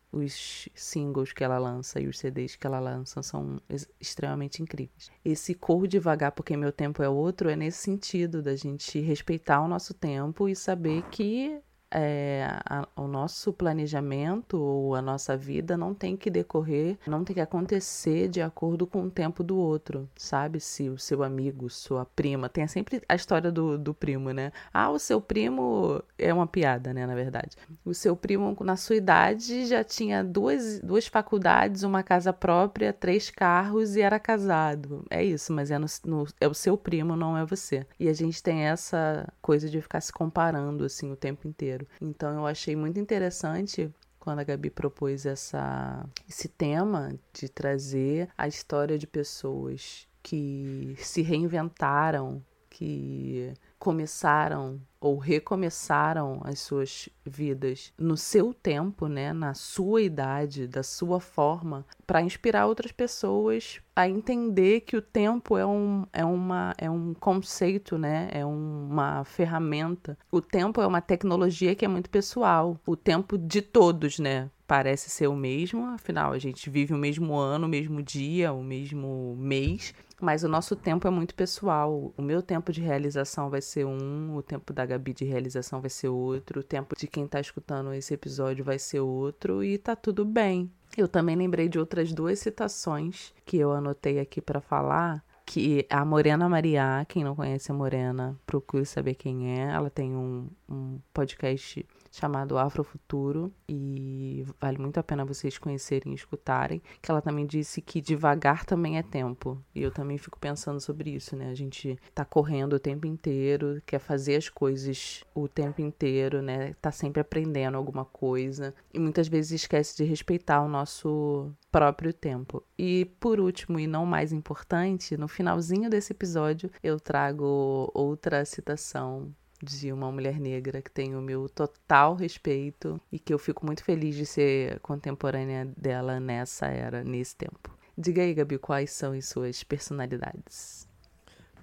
os 0.10 0.70
singles 0.74 1.34
que 1.34 1.44
ela 1.44 1.58
lança 1.58 2.00
e 2.00 2.08
os 2.08 2.18
CDs 2.18 2.56
que 2.56 2.66
ela 2.66 2.80
lança 2.80 3.22
são 3.22 3.62
extremamente 4.00 4.64
incríveis. 4.64 5.12
Esse 5.26 5.54
corro 5.54 5.86
devagar 5.86 6.32
porque 6.32 6.56
meu 6.56 6.72
tempo 6.72 7.04
é 7.04 7.10
outro 7.10 7.50
é 7.50 7.56
nesse 7.58 7.80
sentido 7.80 8.42
da 8.42 8.56
gente 8.56 8.98
respeitar 9.02 9.60
o 9.60 9.68
nosso 9.68 9.94
tempo 9.94 10.48
e 10.48 10.56
saber 10.56 11.04
que 11.10 11.60
é, 11.94 12.48
a, 12.66 12.88
o 12.96 13.08
nosso 13.08 13.54
planejamento 13.54 14.60
ou 14.60 14.96
a 14.96 15.02
nossa 15.02 15.38
vida 15.38 15.78
não 15.78 15.94
tem 15.94 16.18
que 16.18 16.30
decorrer, 16.30 16.98
não 17.06 17.24
tem 17.24 17.36
que 17.36 17.42
acontecer 17.42 18.28
de 18.28 18.42
acordo 18.42 18.88
com 18.88 19.04
o 19.04 19.12
tempo 19.12 19.44
do 19.44 19.56
outro, 19.56 20.10
sabe? 20.16 20.60
Se 20.60 20.90
o 20.90 20.98
seu 20.98 21.24
amigo, 21.24 21.70
sua 21.70 22.06
prima, 22.06 22.50
tem 22.50 22.68
sempre 22.68 23.02
a 23.08 23.16
história 23.16 23.52
do, 23.52 23.78
do 23.78 23.94
primo, 23.94 24.32
né? 24.32 24.52
Ah, 24.74 24.90
o 24.90 24.98
seu 24.98 25.22
primo 25.22 26.02
é 26.18 26.34
uma 26.34 26.48
piada, 26.48 26.94
né? 26.94 27.06
Na 27.06 27.14
verdade, 27.14 27.56
o 27.86 27.94
seu 27.94 28.16
primo 28.16 28.58
na 28.62 28.76
sua 28.76 28.96
idade 28.96 29.66
já 29.66 29.84
tinha 29.84 30.24
duas, 30.24 30.80
duas 30.80 31.06
faculdades, 31.06 31.84
uma 31.84 32.02
casa 32.02 32.34
própria, 32.34 32.92
três 32.92 33.30
carros 33.30 33.96
e 33.96 34.02
era 34.02 34.20
casado. 34.20 35.06
É 35.10 35.24
isso, 35.24 35.54
mas 35.54 35.70
é, 35.70 35.78
no, 35.78 35.86
no, 36.06 36.26
é 36.42 36.48
o 36.48 36.54
seu 36.54 36.76
primo, 36.76 37.16
não 37.16 37.38
é 37.38 37.46
você. 37.46 37.86
E 38.00 38.10
a 38.10 38.14
gente 38.14 38.42
tem 38.42 38.62
essa 38.64 39.28
coisa 39.42 39.70
de 39.70 39.80
ficar 39.82 40.02
se 40.02 40.12
comparando 40.12 40.84
assim 40.86 41.12
o 41.12 41.16
tempo 41.16 41.48
inteiro. 41.48 41.83
Então 42.02 42.34
eu 42.36 42.46
achei 42.46 42.76
muito 42.76 43.00
interessante 43.00 43.92
quando 44.20 44.40
a 44.40 44.44
Gabi 44.44 44.70
propôs 44.70 45.26
essa, 45.26 46.06
esse 46.30 46.48
tema 46.48 47.14
de 47.34 47.50
trazer 47.50 48.30
a 48.38 48.48
história 48.48 48.98
de 48.98 49.06
pessoas 49.06 50.08
que 50.22 50.96
se 50.98 51.22
reinventaram, 51.22 52.42
que 52.70 53.54
começaram 53.84 54.80
ou 54.98 55.18
recomeçaram 55.18 56.40
as 56.46 56.62
suas 56.62 57.10
vidas 57.26 57.92
no 57.98 58.16
seu 58.16 58.54
tempo, 58.54 59.10
né, 59.10 59.34
na 59.34 59.54
sua 59.54 60.02
idade, 60.02 60.66
da 60.66 60.82
sua 60.82 61.20
forma, 61.20 61.86
para 62.08 62.22
inspirar 62.22 62.66
outras 62.66 62.94
pessoas 62.94 63.82
a 63.94 64.08
entender 64.08 64.80
que 64.80 64.96
o 64.96 65.02
tempo 65.02 65.58
é 65.58 65.66
um, 65.66 66.06
é 66.14 66.24
uma, 66.24 66.74
é 66.78 66.90
um 66.90 67.14
conceito, 67.14 67.98
né, 67.98 68.30
é 68.32 68.46
uma 68.46 69.26
ferramenta. 69.26 70.18
O 70.32 70.40
tempo 70.40 70.80
é 70.82 70.88
uma 70.88 71.02
tecnologia 71.02 71.76
que 71.76 71.84
é 71.84 71.88
muito 71.90 72.10
pessoal. 72.10 72.80
O 72.88 72.96
tempo 72.96 73.38
de 73.38 73.62
todos, 73.62 74.18
né, 74.18 74.50
parece 74.68 75.10
ser 75.10 75.28
o 75.28 75.36
mesmo, 75.36 75.86
afinal 75.88 76.32
a 76.32 76.40
gente 76.40 76.70
vive 76.70 76.94
o 76.94 76.98
mesmo 76.98 77.36
ano, 77.36 77.66
o 77.66 77.70
mesmo 77.70 78.02
dia, 78.02 78.54
o 78.54 78.64
mesmo 78.64 79.36
mês, 79.38 79.94
mas 80.20 80.44
o 80.44 80.48
nosso 80.48 80.76
tempo 80.76 81.08
é 81.08 81.12
muito 81.12 81.36
pessoal. 81.36 82.14
O 82.18 82.22
meu 82.22 82.42
tempo 82.42 82.72
de 82.72 82.82
realização 82.82 83.50
vai 83.50 83.62
ser 83.62 83.86
um, 83.86 84.36
o 84.36 84.42
tempo 84.42 84.72
da 84.72 84.86
Gabi 84.86 85.14
de 85.14 85.26
realização 85.26 85.82
vai 85.82 85.90
ser 85.90 86.08
outro, 86.08 86.62
o 86.62 86.64
tempo 86.64 86.96
de 86.96 87.08
quem 87.08 87.28
tá 87.28 87.40
escutando 87.40 87.94
esse 87.94 88.14
episódio 88.14 88.64
vai 88.64 88.80
ser 88.80 89.02
outro 89.02 89.64
e 89.64 89.78
tá 89.78 89.96
tudo 89.96 90.24
bem. 90.24 90.72
Eu 90.98 91.08
também 91.08 91.36
lembrei 91.36 91.68
de 91.68 91.78
outras 91.78 92.14
duas 92.14 92.40
citações 92.40 93.34
que 93.46 93.58
eu 93.58 93.72
anotei 93.72 94.20
aqui 94.20 94.40
para 94.40 94.62
falar 94.62 95.24
que 95.46 95.86
a 95.90 96.06
Morena 96.06 96.48
Mariá, 96.48 97.06
quem 97.08 97.24
não 97.24 97.36
conhece 97.36 97.72
a 97.72 97.76
Morena, 97.76 98.40
procure 98.46 98.86
saber 98.86 99.16
quem 99.16 99.60
é. 99.60 99.72
Ela 99.72 99.90
tem 99.90 100.16
um, 100.16 100.48
um 100.70 101.00
podcast 101.14 101.86
chamado 102.14 102.60
Afrofuturo 102.60 103.52
e 103.68 104.46
vale 104.62 104.78
muito 104.78 105.00
a 105.00 105.04
pena 105.04 105.26
vocês 105.26 105.58
conhecerem 105.58 106.14
e 106.14 106.16
escutarem, 106.16 106.80
que 107.02 107.10
ela 107.10 107.24
também 107.24 107.44
disse 107.44 107.82
que 107.82 108.00
devagar 108.00 108.66
também 108.66 109.00
é 109.00 109.04
tempo. 109.04 109.60
E 109.74 109.82
eu 109.82 109.90
também 109.90 110.20
fico 110.20 110.40
pensando 110.40 110.80
sobre 110.80 111.10
isso, 111.10 111.36
né? 111.36 111.50
A 111.50 111.56
gente 111.56 111.98
tá 112.14 112.24
correndo 112.24 112.74
o 112.74 112.80
tempo 112.80 113.08
inteiro, 113.08 113.82
quer 113.84 113.98
fazer 113.98 114.36
as 114.36 114.48
coisas 114.48 115.24
o 115.34 115.48
tempo 115.48 115.82
inteiro, 115.82 116.40
né? 116.44 116.76
Tá 116.76 116.92
sempre 116.92 117.20
aprendendo 117.20 117.78
alguma 117.78 118.06
coisa 118.06 118.76
e 118.94 119.00
muitas 119.00 119.28
vezes 119.28 119.64
esquece 119.64 119.98
de 119.98 120.04
respeitar 120.04 120.62
o 120.62 120.70
nosso 120.70 121.52
próprio 121.72 122.14
tempo. 122.14 122.64
E 122.78 123.06
por 123.20 123.40
último, 123.40 123.80
e 123.80 123.88
não 123.88 124.06
mais 124.06 124.32
importante, 124.32 125.18
no 125.18 125.28
finalzinho 125.28 125.90
desse 125.90 126.14
episódio 126.14 126.70
eu 126.84 127.00
trago 127.00 127.90
outra 127.92 128.46
citação 128.46 129.34
de 129.64 129.92
uma 129.92 130.12
mulher 130.12 130.40
negra 130.40 130.82
que 130.82 130.92
tem 130.92 131.16
o 131.16 131.22
meu 131.22 131.48
total 131.48 132.16
respeito 132.16 133.00
e 133.12 133.18
que 133.18 133.34
eu 133.34 133.40
fico 133.40 133.66
muito 133.66 133.84
feliz 133.84 134.16
de 134.16 134.26
ser 134.26 134.80
contemporânea 134.82 135.66
dela 135.78 136.20
nessa 136.20 136.68
era, 136.68 137.04
nesse 137.04 137.36
tempo. 137.36 137.76
Diga 137.98 138.22
aí, 138.22 138.34
Gabi, 138.34 138.58
quais 138.58 138.92
são 138.92 139.14
as 139.14 139.26
suas 139.28 139.64
personalidades? 139.64 140.88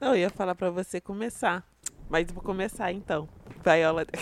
Não, 0.01 0.15
eu 0.15 0.21
ia 0.21 0.31
falar 0.31 0.55
para 0.55 0.71
você 0.71 1.01
começar, 1.01 1.69
mas 2.09 2.31
vou 2.31 2.43
começar 2.43 2.91
então. 2.93 3.29
Viola. 3.63 4.07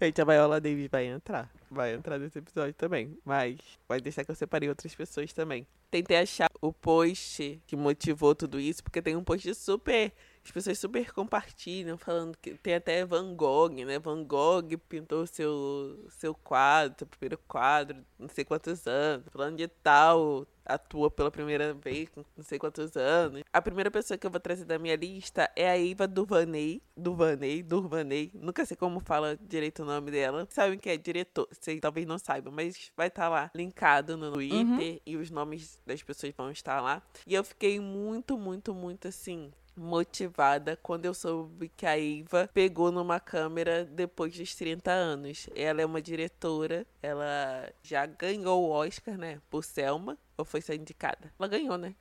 Gente, 0.00 0.20
a 0.20 0.24
Viola 0.24 0.60
Davis 0.60 0.88
vai 0.90 1.06
entrar. 1.06 1.50
Vai 1.70 1.94
entrar 1.94 2.18
nesse 2.18 2.38
episódio 2.38 2.74
também. 2.74 3.18
Mas 3.24 3.58
vai 3.88 4.00
deixar 4.00 4.24
que 4.24 4.30
eu 4.30 4.34
separei 4.34 4.68
outras 4.68 4.94
pessoas 4.94 5.32
também. 5.32 5.66
Tentei 5.90 6.18
achar 6.18 6.50
o 6.60 6.72
post 6.72 7.60
que 7.66 7.76
motivou 7.76 8.34
tudo 8.34 8.60
isso, 8.60 8.82
porque 8.82 9.02
tem 9.02 9.16
um 9.16 9.24
post 9.24 9.54
super 9.54 10.12
as 10.46 10.52
pessoas 10.52 10.78
super 10.78 11.12
compartilham, 11.12 11.98
falando 11.98 12.38
que 12.38 12.54
tem 12.54 12.76
até 12.76 13.04
Van 13.04 13.34
Gogh, 13.34 13.84
né? 13.84 13.98
Van 13.98 14.22
Gogh 14.22 14.78
pintou 14.88 15.26
seu, 15.26 16.06
seu 16.08 16.34
quadro, 16.34 16.94
seu 16.98 17.06
primeiro 17.06 17.36
quadro, 17.48 17.98
não 18.16 18.28
sei 18.28 18.44
quantos 18.44 18.86
anos, 18.86 19.26
falando 19.32 19.56
de 19.56 19.66
tal, 19.66 20.46
atua 20.64 21.10
pela 21.10 21.32
primeira 21.32 21.74
vez 21.74 22.08
não 22.14 22.44
sei 22.44 22.60
quantos 22.60 22.96
anos. 22.96 23.42
A 23.52 23.60
primeira 23.60 23.90
pessoa 23.90 24.16
que 24.16 24.24
eu 24.24 24.30
vou 24.30 24.38
trazer 24.38 24.64
da 24.64 24.78
minha 24.78 24.94
lista 24.94 25.50
é 25.56 25.68
a 25.68 25.76
Iva 25.76 26.06
Duvaney. 26.06 26.80
Duvaney, 26.96 27.62
Durvaney. 27.62 28.30
Nunca 28.34 28.64
sei 28.64 28.76
como 28.76 29.00
fala 29.00 29.36
direito 29.40 29.82
o 29.82 29.86
nome 29.86 30.12
dela. 30.12 30.46
Sabem 30.50 30.78
que 30.78 30.88
é 30.88 30.96
diretor. 30.96 31.48
Vocês 31.50 31.80
talvez 31.80 32.06
não 32.06 32.18
saibam, 32.18 32.52
mas 32.52 32.92
vai 32.96 33.08
estar 33.08 33.22
tá 33.24 33.28
lá 33.28 33.50
linkado 33.52 34.16
no 34.16 34.32
Twitter 34.32 34.58
uhum. 34.58 35.00
e 35.04 35.16
os 35.16 35.28
nomes 35.28 35.76
das 35.84 36.02
pessoas 36.04 36.32
vão 36.36 36.52
estar 36.52 36.80
lá. 36.80 37.02
E 37.26 37.34
eu 37.34 37.42
fiquei 37.42 37.80
muito, 37.80 38.38
muito, 38.38 38.72
muito 38.72 39.08
assim 39.08 39.52
motivada 39.76 40.78
quando 40.82 41.04
eu 41.04 41.14
soube 41.14 41.68
que 41.68 41.86
a 41.86 41.98
Iva 41.98 42.48
pegou 42.52 42.90
numa 42.90 43.20
câmera 43.20 43.84
depois 43.84 44.36
dos 44.36 44.54
30 44.54 44.90
anos. 44.90 45.48
Ela 45.54 45.82
é 45.82 45.86
uma 45.86 46.00
diretora, 46.00 46.86
ela 47.02 47.70
já 47.82 48.06
ganhou 48.06 48.64
o 48.64 48.70
Oscar, 48.70 49.18
né, 49.18 49.40
por 49.50 49.62
Selma, 49.62 50.18
ou 50.36 50.44
foi 50.44 50.60
ser 50.60 50.76
indicada? 50.76 51.32
Ela 51.38 51.48
ganhou, 51.48 51.76
né? 51.76 51.94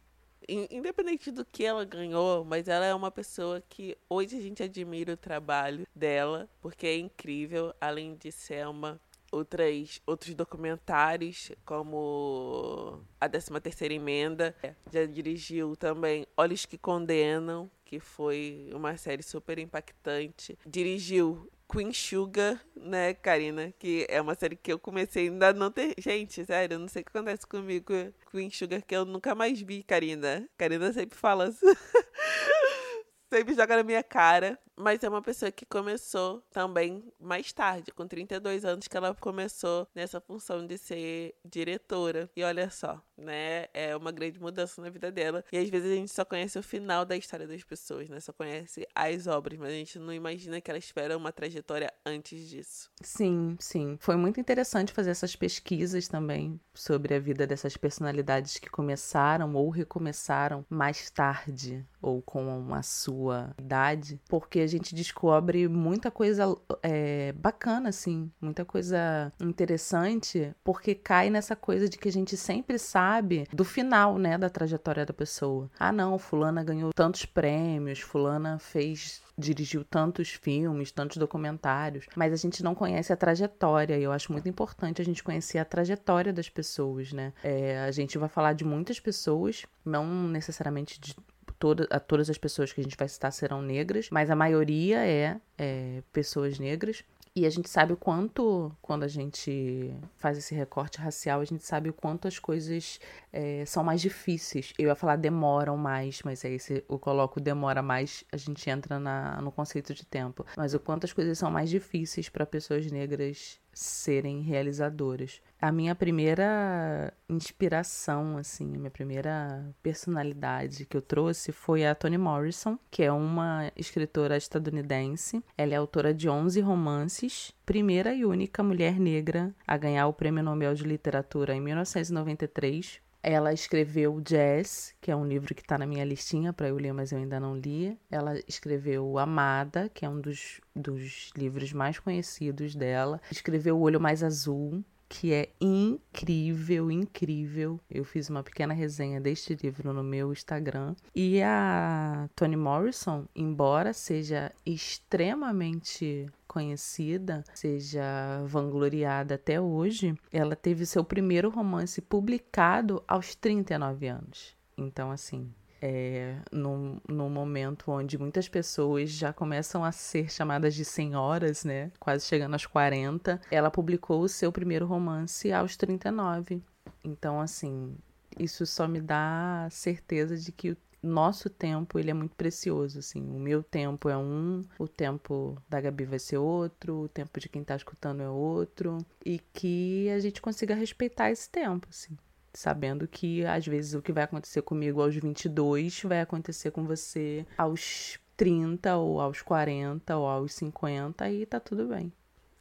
Independente 0.47 1.31
do 1.31 1.43
que 1.43 1.65
ela 1.65 1.83
ganhou, 1.83 2.45
mas 2.45 2.67
ela 2.67 2.85
é 2.85 2.93
uma 2.93 3.09
pessoa 3.09 3.63
que 3.67 3.97
hoje 4.07 4.37
a 4.37 4.41
gente 4.41 4.61
admira 4.61 5.13
o 5.13 5.17
trabalho 5.17 5.87
dela, 5.95 6.47
porque 6.61 6.85
é 6.85 6.97
incrível, 6.97 7.73
além 7.81 8.15
de 8.15 8.31
Selma, 8.31 9.01
outras, 9.35 10.01
outros 10.05 10.33
documentários, 10.33 11.51
como 11.65 13.01
a 13.19 13.27
13 13.27 13.59
terceira 13.59 13.93
Emenda. 13.93 14.55
Já 14.91 15.05
dirigiu 15.05 15.75
também 15.75 16.25
Olhos 16.37 16.65
que 16.65 16.77
Condenam, 16.77 17.69
que 17.83 17.99
foi 17.99 18.69
uma 18.73 18.95
série 18.97 19.21
super 19.21 19.59
impactante. 19.59 20.57
Dirigiu 20.65 21.49
Queen 21.69 21.91
Sugar, 21.91 22.63
né, 22.75 23.13
Karina? 23.13 23.73
Que 23.77 24.05
é 24.09 24.21
uma 24.21 24.35
série 24.35 24.55
que 24.55 24.71
eu 24.71 24.79
comecei 24.79 25.27
ainda 25.27 25.51
não 25.51 25.69
ter. 25.69 25.93
Gente, 25.97 26.45
sério, 26.45 26.75
eu 26.75 26.79
não 26.79 26.87
sei 26.87 27.01
o 27.01 27.05
que 27.05 27.17
acontece 27.17 27.45
comigo. 27.45 27.93
Queen 28.31 28.49
Sugar, 28.49 28.81
que 28.83 28.95
eu 28.95 29.03
nunca 29.03 29.35
mais 29.35 29.59
vi, 29.61 29.83
Karina. 29.83 30.47
Karina 30.57 30.93
sempre 30.93 31.17
fala 31.17 31.45
assim. 31.45 31.65
sempre 33.31 33.53
joga 33.53 33.75
na 33.75 33.83
minha 33.83 34.03
cara. 34.03 34.57
Mas 34.77 35.03
é 35.03 35.09
uma 35.09 35.21
pessoa 35.21 35.51
que 35.51 35.65
começou 35.65 36.43
também 36.51 37.03
mais 37.19 37.53
tarde, 37.53 37.91
com 37.91 38.07
32 38.07 38.65
anos, 38.65 38.87
que 38.87 38.97
ela 38.97 39.15
começou 39.15 39.87
nessa 39.95 40.19
função 40.19 40.65
de 40.65 40.77
ser 40.77 41.35
diretora. 41.45 42.29
E 42.35 42.43
olha 42.43 42.69
só, 42.69 43.01
né? 43.17 43.67
É 43.73 43.95
uma 43.95 44.11
grande 44.11 44.39
mudança 44.39 44.81
na 44.81 44.89
vida 44.89 45.11
dela. 45.11 45.43
E 45.51 45.57
às 45.57 45.69
vezes 45.69 45.91
a 45.91 45.95
gente 45.95 46.11
só 46.11 46.25
conhece 46.25 46.59
o 46.59 46.63
final 46.63 47.05
da 47.05 47.15
história 47.15 47.47
das 47.47 47.63
pessoas, 47.63 48.09
né? 48.09 48.19
Só 48.19 48.33
conhece 48.33 48.85
as 48.93 49.27
obras, 49.27 49.57
mas 49.57 49.69
a 49.69 49.75
gente 49.75 49.99
não 49.99 50.13
imagina 50.13 50.59
que 50.59 50.69
elas 50.69 50.85
tiveram 50.85 51.17
uma 51.17 51.31
trajetória 51.31 51.91
antes 52.05 52.49
disso. 52.49 52.89
Sim, 53.01 53.55
sim. 53.59 53.97
Foi 53.99 54.15
muito 54.15 54.39
interessante 54.39 54.91
fazer 54.91 55.11
essas 55.11 55.35
pesquisas 55.35 56.07
também 56.07 56.59
sobre 56.73 57.15
a 57.15 57.19
vida 57.19 57.47
dessas 57.47 57.77
personalidades 57.77 58.57
que 58.57 58.69
começaram 58.69 59.53
ou 59.55 59.69
recomeçaram 59.69 60.65
mais 60.69 61.09
tarde 61.09 61.85
ou 62.01 62.21
com 62.21 62.73
a 62.73 62.81
sua 62.83 63.55
idade, 63.59 64.19
porque 64.27 64.64
a 64.65 64.69
gente 64.69 64.93
descobre 64.93 65.67
muita 65.67 66.11
coisa 66.11 66.55
é, 66.81 67.31
bacana, 67.33 67.89
assim, 67.89 68.31
muita 68.41 68.65
coisa 68.65 69.31
interessante, 69.39 70.53
porque 70.63 70.95
cai 70.95 71.29
nessa 71.29 71.55
coisa 71.55 71.87
de 71.87 71.97
que 71.97 72.09
a 72.09 72.11
gente 72.11 72.35
sempre 72.35 72.77
sabe 72.77 73.47
do 73.53 73.63
final, 73.63 74.17
né, 74.17 74.37
da 74.37 74.49
trajetória 74.49 75.05
da 75.05 75.13
pessoa. 75.13 75.69
Ah, 75.79 75.91
não, 75.91 76.17
fulana 76.17 76.63
ganhou 76.63 76.91
tantos 76.93 77.25
prêmios, 77.25 77.99
fulana 77.99 78.59
fez 78.59 79.23
dirigiu 79.37 79.83
tantos 79.83 80.29
filmes, 80.29 80.91
tantos 80.91 81.17
documentários, 81.17 82.05
mas 82.15 82.31
a 82.31 82.37
gente 82.37 82.63
não 82.63 82.73
conhece 82.73 83.11
a 83.11 83.17
trajetória. 83.17 83.97
E 83.97 84.03
eu 84.03 84.11
acho 84.11 84.31
muito 84.31 84.47
importante 84.47 85.01
a 85.01 85.05
gente 85.05 85.23
conhecer 85.23 85.57
a 85.57 85.65
trajetória 85.65 86.31
das 86.31 86.49
pessoas, 86.49 87.11
né? 87.11 87.33
É, 87.43 87.79
a 87.79 87.91
gente 87.91 88.17
vai 88.17 88.29
falar 88.29 88.53
de 88.53 88.63
muitas 88.63 88.99
pessoas, 88.99 89.65
não 89.83 90.05
necessariamente 90.27 90.99
de 90.99 91.15
toda, 91.59 91.87
a 91.89 91.99
todas 91.99 92.29
as 92.29 92.37
pessoas 92.37 92.71
que 92.71 92.81
a 92.81 92.83
gente 92.83 92.97
vai 92.97 93.07
citar 93.07 93.31
serão 93.31 93.61
negras, 93.61 94.09
mas 94.09 94.29
a 94.29 94.35
maioria 94.35 95.05
é, 95.05 95.39
é 95.57 96.03
pessoas 96.11 96.59
negras. 96.59 97.03
E 97.37 97.45
a 97.45 97.49
gente 97.49 97.69
sabe 97.69 97.91
o 97.91 97.97
quanto, 97.97 98.71
quando 98.81 99.03
a 99.03 99.09
gente 99.09 99.93
faz 100.15 100.37
esse 100.37 100.55
recorte 100.55 100.99
racial, 100.99 101.41
a 101.41 101.43
gente 101.43 101.65
sabe 101.65 101.89
o 101.89 101.93
quanto 101.93 102.29
as 102.29 102.39
coisas 102.39 102.97
é, 103.33 103.65
são 103.65 103.83
mais 103.83 103.99
difíceis. 103.99 104.71
Eu 104.79 104.87
ia 104.87 104.95
falar 104.95 105.17
demoram 105.17 105.75
mais, 105.75 106.21
mas 106.23 106.45
aí 106.45 106.57
se 106.57 106.85
eu 106.87 106.97
coloco 106.97 107.41
demora 107.41 107.81
mais, 107.81 108.23
a 108.31 108.37
gente 108.37 108.69
entra 108.69 108.97
na, 109.01 109.41
no 109.41 109.51
conceito 109.51 109.93
de 109.93 110.05
tempo. 110.05 110.45
Mas 110.55 110.73
o 110.73 110.79
quanto 110.79 111.03
as 111.03 111.11
coisas 111.11 111.37
são 111.37 111.51
mais 111.51 111.69
difíceis 111.69 112.29
para 112.29 112.45
pessoas 112.45 112.89
negras 112.89 113.59
serem 113.75 114.41
realizadoras. 114.41 115.41
A 115.61 115.71
minha 115.71 115.93
primeira 115.93 117.13
inspiração, 117.29 118.37
assim, 118.37 118.73
a 118.73 118.77
minha 118.77 118.89
primeira 118.89 119.75
personalidade 119.83 120.85
que 120.85 120.95
eu 120.95 121.01
trouxe 121.01 121.51
foi 121.51 121.85
a 121.85 121.93
Toni 121.93 122.17
Morrison, 122.17 122.79
que 122.89 123.03
é 123.03 123.11
uma 123.11 123.71
escritora 123.75 124.37
estadunidense. 124.37 125.43
Ela 125.57 125.73
é 125.73 125.75
autora 125.75 126.13
de 126.13 126.29
11 126.29 126.61
romances, 126.61 127.53
primeira 127.65 128.13
e 128.13 128.25
única 128.25 128.63
mulher 128.63 128.99
negra 128.99 129.53
a 129.67 129.75
ganhar 129.77 130.07
o 130.07 130.13
Prêmio 130.13 130.43
Nobel 130.43 130.73
de 130.73 130.83
Literatura 130.83 131.53
em 131.53 131.61
1993 131.61 133.04
ela 133.27 133.51
escreveu 133.51 134.21
Jazz, 134.21 134.93
que 135.01 135.09
é 135.09 135.15
um 135.15 135.25
livro 135.25 135.55
que 135.55 135.63
está 135.63 135.79
na 135.79 135.87
minha 135.87 136.05
listinha 136.05 136.53
para 136.53 136.67
eu 136.67 136.77
ler, 136.77 136.93
mas 136.93 137.11
eu 137.11 137.17
ainda 137.17 137.39
não 137.39 137.57
li. 137.57 137.97
Ela 138.11 138.39
escreveu 138.47 139.17
Amada, 139.17 139.89
que 139.91 140.05
é 140.05 140.09
um 140.09 140.21
dos, 140.21 140.61
dos 140.75 141.31
livros 141.35 141.73
mais 141.73 141.97
conhecidos 141.97 142.75
dela. 142.75 143.19
Escreveu 143.31 143.77
O 143.77 143.81
Olho 143.81 143.99
Mais 143.99 144.21
Azul, 144.21 144.85
que 145.09 145.33
é 145.33 145.49
incrível, 145.59 146.91
incrível. 146.91 147.79
Eu 147.89 148.03
fiz 148.03 148.29
uma 148.29 148.43
pequena 148.43 148.75
resenha 148.75 149.19
deste 149.19 149.55
livro 149.55 149.91
no 149.91 150.03
meu 150.03 150.31
Instagram. 150.31 150.95
E 151.15 151.41
a 151.41 152.29
Toni 152.35 152.55
Morrison, 152.55 153.25
embora 153.35 153.91
seja 153.91 154.51
extremamente 154.63 156.27
conhecida, 156.55 157.43
seja 157.53 158.41
vangloriada 158.45 159.35
até 159.35 159.59
hoje, 159.59 160.17
ela 160.31 160.55
teve 160.55 160.85
seu 160.85 161.03
primeiro 161.03 161.49
romance 161.49 162.01
publicado 162.01 163.03
aos 163.05 163.35
39 163.35 164.07
anos. 164.07 164.55
Então, 164.77 165.11
assim, 165.11 165.51
é, 165.81 166.37
num, 166.53 166.97
num 167.09 167.29
momento 167.29 167.91
onde 167.91 168.17
muitas 168.17 168.47
pessoas 168.47 169.09
já 169.09 169.33
começam 169.33 169.83
a 169.83 169.91
ser 169.91 170.31
chamadas 170.31 170.73
de 170.73 170.85
senhoras, 170.85 171.65
né? 171.65 171.91
Quase 171.99 172.25
chegando 172.25 172.53
aos 172.53 172.65
40, 172.65 173.41
ela 173.51 173.69
publicou 173.69 174.21
o 174.21 174.29
seu 174.29 174.49
primeiro 174.49 174.85
romance 174.85 175.51
aos 175.51 175.75
39. 175.75 176.63
Então, 177.03 177.41
assim, 177.41 177.97
isso 178.39 178.65
só 178.65 178.87
me 178.87 179.01
dá 179.01 179.67
certeza 179.69 180.37
de 180.37 180.53
que 180.53 180.71
o 180.71 180.77
nosso 181.05 181.49
tempo 181.49 181.99
ele 181.99 182.11
é 182.11 182.13
muito 182.13 182.35
precioso, 182.35 182.99
assim. 182.99 183.21
O 183.21 183.39
meu 183.39 183.63
tempo 183.63 184.09
é 184.09 184.17
um, 184.17 184.63
o 184.77 184.87
tempo 184.87 185.57
da 185.69 185.79
Gabi 185.79 186.05
vai 186.05 186.19
ser 186.19 186.37
outro, 186.37 187.01
o 187.01 187.07
tempo 187.07 187.39
de 187.39 187.49
quem 187.49 187.63
tá 187.63 187.75
escutando 187.75 188.21
é 188.21 188.29
outro. 188.29 188.97
E 189.25 189.39
que 189.53 190.09
a 190.09 190.19
gente 190.19 190.41
consiga 190.41 190.75
respeitar 190.75 191.31
esse 191.31 191.49
tempo, 191.49 191.87
assim. 191.89 192.17
Sabendo 192.53 193.07
que 193.07 193.45
às 193.45 193.65
vezes 193.65 193.93
o 193.93 194.01
que 194.01 194.13
vai 194.13 194.23
acontecer 194.23 194.61
comigo 194.61 195.01
aos 195.01 195.15
22 195.15 196.03
vai 196.03 196.21
acontecer 196.21 196.71
com 196.71 196.85
você 196.85 197.45
aos 197.57 198.17
30 198.37 198.95
ou 198.97 199.19
aos 199.19 199.41
40 199.41 200.17
ou 200.17 200.27
aos 200.27 200.53
50 200.53 201.29
e 201.29 201.45
tá 201.45 201.59
tudo 201.59 201.87
bem. 201.87 202.11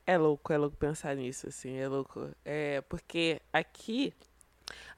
É 0.07 0.19
louco, 0.19 0.53
é 0.53 0.59
louco 0.59 0.77
pensar 0.77 1.17
nisso, 1.17 1.49
assim, 1.49 1.77
é 1.77 1.89
louco. 1.89 2.29
É, 2.45 2.83
porque 2.83 3.41
aqui 3.53 4.13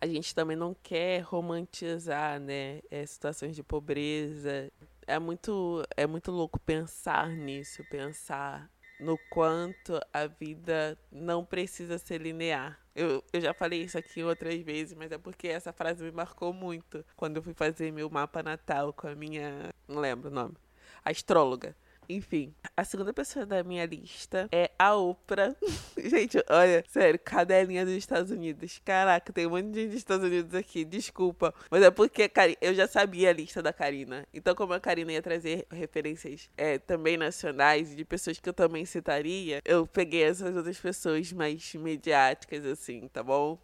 a 0.01 0.07
gente 0.07 0.35
também 0.35 0.57
não 0.57 0.75
quer 0.75 1.21
romantizar, 1.21 2.41
né, 2.41 2.81
é, 2.91 3.05
situações 3.07 3.55
de 3.57 3.63
pobreza. 3.63 4.71
É 5.07 5.19
muito, 5.19 5.85
é 5.97 6.07
muito 6.07 6.31
louco 6.31 6.59
pensar 6.61 7.29
nisso, 7.31 7.85
pensar 7.91 8.71
no 8.99 9.19
quanto 9.31 10.01
a 10.13 10.27
vida 10.27 10.99
não 11.11 11.45
precisa 11.45 11.99
ser 11.99 12.21
linear. 12.21 12.79
Eu, 12.95 13.23
eu 13.33 13.41
já 13.41 13.53
falei 13.53 13.83
isso 13.83 13.99
aqui 13.99 14.23
outras 14.23 14.59
vezes, 14.63 14.95
mas 14.95 15.13
é 15.13 15.19
porque 15.19 15.49
essa 15.49 15.73
frase 15.73 16.03
me 16.03 16.11
marcou 16.11 16.53
muito 16.53 17.05
quando 17.15 17.37
eu 17.37 17.43
fui 17.43 17.53
fazer 17.53 17.93
meu 17.93 18.09
mapa 18.09 18.43
natal 18.43 18.93
com 18.93 19.07
a 19.07 19.15
minha. 19.15 19.71
Não 19.87 20.01
lembro 20.01 20.31
o 20.31 20.35
nome. 20.35 20.57
Astróloga. 21.05 21.77
Enfim, 22.09 22.55
a 22.77 22.85
segunda 22.85 23.13
pessoa 23.13 23.45
da 23.45 23.65
minha 23.65 23.85
lista 23.85 24.49
é 24.53 24.71
a 24.79 24.95
Oprah. 24.95 25.55
gente, 25.99 26.39
olha, 26.49 26.85
sério, 26.89 27.19
cadelinha 27.19 27.85
dos 27.85 27.95
Estados 27.95 28.31
Unidos. 28.31 28.81
Caraca, 28.85 29.33
tem 29.33 29.47
um 29.47 29.51
monte 29.51 29.71
de 29.71 29.81
gente 29.81 29.89
dos 29.89 29.99
Estados 29.99 30.25
Unidos 30.25 30.55
aqui, 30.55 30.85
desculpa. 30.85 31.53
Mas 31.71 31.83
é 31.83 31.91
porque 31.91 32.31
eu 32.61 32.75
já 32.75 32.87
sabia 32.87 33.31
a 33.31 33.33
lista 33.33 33.63
da 33.63 33.73
Karina. 33.73 34.27
Então, 34.33 34.55
como 34.55 34.73
a 34.73 34.81
Karina 34.81 35.13
ia 35.13 35.23
trazer 35.23 35.67
referências 35.71 36.49
é, 36.57 36.79
também 36.79 37.17
nacionais 37.17 37.95
de 37.95 38.05
pessoas 38.05 38.39
que 38.39 38.49
eu 38.49 38.55
também 38.55 38.85
citaria, 38.85 39.61
eu 39.65 39.87
peguei 39.87 40.23
essas 40.23 40.55
outras 40.57 40.79
pessoas 40.79 41.33
mais 41.33 41.75
mediáticas, 41.75 42.65
assim, 42.65 43.09
tá 43.09 43.23
bom? 43.23 43.59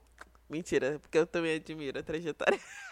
Mentira, 0.49 0.99
porque 0.99 1.17
eu 1.17 1.27
também 1.27 1.57
admiro 1.57 1.99
a 1.99 2.03
trajetória. 2.03 2.59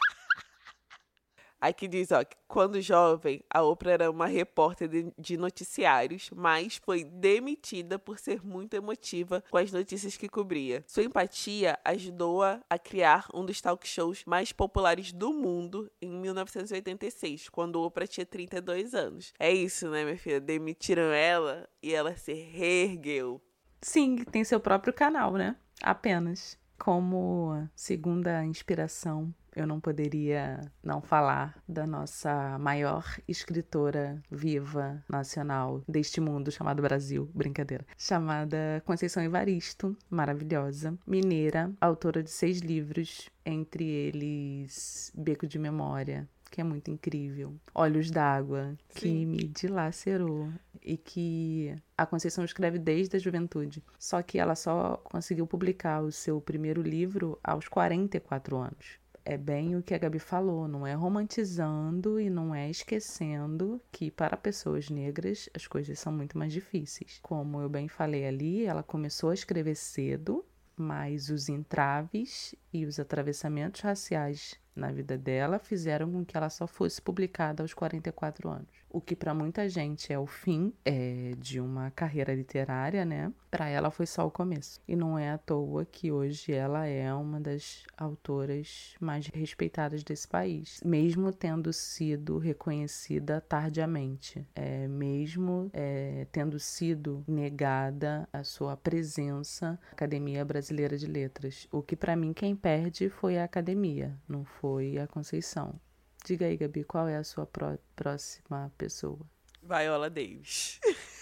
Aqui 1.60 1.86
diz, 1.86 2.10
ó, 2.10 2.24
que 2.24 2.36
quando 2.48 2.80
jovem, 2.80 3.44
a 3.52 3.62
Oprah 3.62 3.92
era 3.92 4.10
uma 4.10 4.26
repórter 4.26 4.88
de, 4.88 5.12
de, 5.18 5.36
noticiários, 5.36 6.30
mas 6.34 6.80
foi 6.82 7.04
demitida 7.04 7.98
por 7.98 8.18
ser 8.18 8.42
muito 8.42 8.74
emotiva 8.74 9.44
com 9.50 9.58
as 9.58 9.70
notícias 9.70 10.16
que 10.16 10.26
cobria. 10.26 10.82
Sua 10.86 11.02
empatia 11.02 11.78
ajudou-a 11.84 12.60
a 12.68 12.78
criar 12.78 13.28
um 13.34 13.44
dos 13.44 13.60
talk 13.60 13.86
shows 13.86 14.24
mais 14.24 14.52
populares 14.52 15.12
do 15.12 15.34
mundo 15.34 15.90
em 16.00 16.10
1986, 16.10 17.50
quando 17.50 17.82
Oprah 17.82 18.06
tinha 18.06 18.24
32 18.24 18.94
anos. 18.94 19.34
É 19.38 19.52
isso, 19.52 19.90
né, 19.90 20.02
minha 20.02 20.16
filha? 20.16 20.40
Demitiram 20.40 21.12
ela 21.12 21.68
e 21.82 21.94
ela 21.94 22.16
se 22.16 22.32
reergueu. 22.32 23.40
Sim, 23.82 24.16
tem 24.16 24.44
seu 24.44 24.60
próprio 24.60 24.94
canal, 24.94 25.34
né? 25.34 25.56
Apenas. 25.82 26.58
Como 26.78 27.68
segunda 27.74 28.42
inspiração 28.44 29.34
eu 29.54 29.66
não 29.66 29.80
poderia 29.80 30.60
não 30.82 31.00
falar 31.00 31.60
da 31.68 31.86
nossa 31.86 32.58
maior 32.58 33.04
escritora 33.26 34.22
viva 34.30 35.02
nacional 35.08 35.82
deste 35.88 36.20
mundo 36.20 36.50
chamado 36.50 36.82
Brasil, 36.82 37.30
brincadeira, 37.34 37.86
chamada 37.96 38.82
Conceição 38.84 39.22
Evaristo, 39.22 39.96
maravilhosa, 40.08 40.96
mineira, 41.06 41.72
autora 41.80 42.22
de 42.22 42.30
seis 42.30 42.58
livros, 42.58 43.28
entre 43.44 43.84
eles 43.84 45.12
Beco 45.14 45.46
de 45.46 45.58
Memória, 45.58 46.28
que 46.50 46.60
é 46.60 46.64
muito 46.64 46.90
incrível. 46.90 47.54
Olhos 47.74 48.10
d'Água, 48.10 48.76
que 48.94 49.24
me 49.24 49.44
dilacerou 49.44 50.50
e 50.82 50.96
que 50.96 51.74
a 51.96 52.04
Conceição 52.04 52.44
escreve 52.44 52.78
desde 52.78 53.16
a 53.16 53.20
juventude. 53.20 53.82
Só 53.98 54.20
que 54.22 54.38
ela 54.38 54.56
só 54.56 54.96
conseguiu 55.04 55.46
publicar 55.46 56.02
o 56.02 56.10
seu 56.10 56.40
primeiro 56.40 56.82
livro 56.82 57.38
aos 57.42 57.68
44 57.68 58.56
anos 58.56 59.00
é 59.24 59.36
bem 59.36 59.76
o 59.76 59.82
que 59.82 59.94
a 59.94 59.98
Gabi 59.98 60.18
falou, 60.18 60.66
não 60.66 60.86
é 60.86 60.94
romantizando 60.94 62.18
e 62.20 62.30
não 62.30 62.54
é 62.54 62.68
esquecendo 62.70 63.80
que 63.92 64.10
para 64.10 64.36
pessoas 64.36 64.88
negras 64.88 65.48
as 65.54 65.66
coisas 65.66 65.98
são 65.98 66.12
muito 66.12 66.36
mais 66.38 66.52
difíceis. 66.52 67.18
Como 67.22 67.60
eu 67.60 67.68
bem 67.68 67.88
falei 67.88 68.26
ali, 68.26 68.64
ela 68.64 68.82
começou 68.82 69.30
a 69.30 69.34
escrever 69.34 69.76
cedo, 69.76 70.44
mas 70.76 71.28
os 71.28 71.48
entraves 71.48 72.54
e 72.72 72.86
os 72.86 72.98
atravessamentos 72.98 73.80
raciais 73.82 74.54
na 74.74 74.90
vida 74.90 75.18
dela 75.18 75.58
fizeram 75.58 76.10
com 76.10 76.24
que 76.24 76.36
ela 76.36 76.48
só 76.48 76.66
fosse 76.66 77.02
publicada 77.02 77.62
aos 77.62 77.74
44 77.74 78.48
anos 78.48 78.79
o 78.90 79.00
que 79.00 79.14
para 79.14 79.32
muita 79.32 79.68
gente 79.68 80.12
é 80.12 80.18
o 80.18 80.26
fim 80.26 80.72
é, 80.84 81.32
de 81.38 81.60
uma 81.60 81.90
carreira 81.92 82.34
literária, 82.34 83.04
né? 83.04 83.32
Para 83.50 83.68
ela 83.68 83.90
foi 83.90 84.06
só 84.06 84.26
o 84.26 84.30
começo. 84.30 84.80
E 84.86 84.96
não 84.96 85.18
é 85.18 85.30
à 85.30 85.38
toa 85.38 85.84
que 85.84 86.10
hoje 86.10 86.52
ela 86.52 86.86
é 86.86 87.12
uma 87.14 87.40
das 87.40 87.84
autoras 87.96 88.94
mais 89.00 89.26
respeitadas 89.28 90.02
desse 90.02 90.26
país, 90.26 90.80
mesmo 90.84 91.32
tendo 91.32 91.72
sido 91.72 92.38
reconhecida 92.38 93.40
tardiamente, 93.40 94.46
é, 94.54 94.86
mesmo 94.88 95.70
é, 95.72 96.26
tendo 96.32 96.58
sido 96.58 97.24
negada 97.26 98.28
a 98.32 98.42
sua 98.42 98.76
presença 98.76 99.70
na 99.70 99.78
Academia 99.92 100.44
Brasileira 100.44 100.96
de 100.96 101.06
Letras. 101.06 101.68
O 101.70 101.82
que 101.82 101.94
para 101.94 102.16
mim 102.16 102.32
quem 102.32 102.56
perde 102.56 103.08
foi 103.08 103.38
a 103.38 103.44
academia, 103.44 104.16
não 104.28 104.44
foi 104.44 104.98
a 104.98 105.06
Conceição. 105.06 105.78
Diga 106.24 106.46
aí, 106.46 106.56
Gabi, 106.56 106.84
qual 106.84 107.08
é 107.08 107.16
a 107.16 107.24
sua 107.24 107.46
pró 107.46 107.76
próxima 107.96 108.72
pessoa? 108.76 109.18
Viola 109.62 110.08
Davis. 110.08 110.78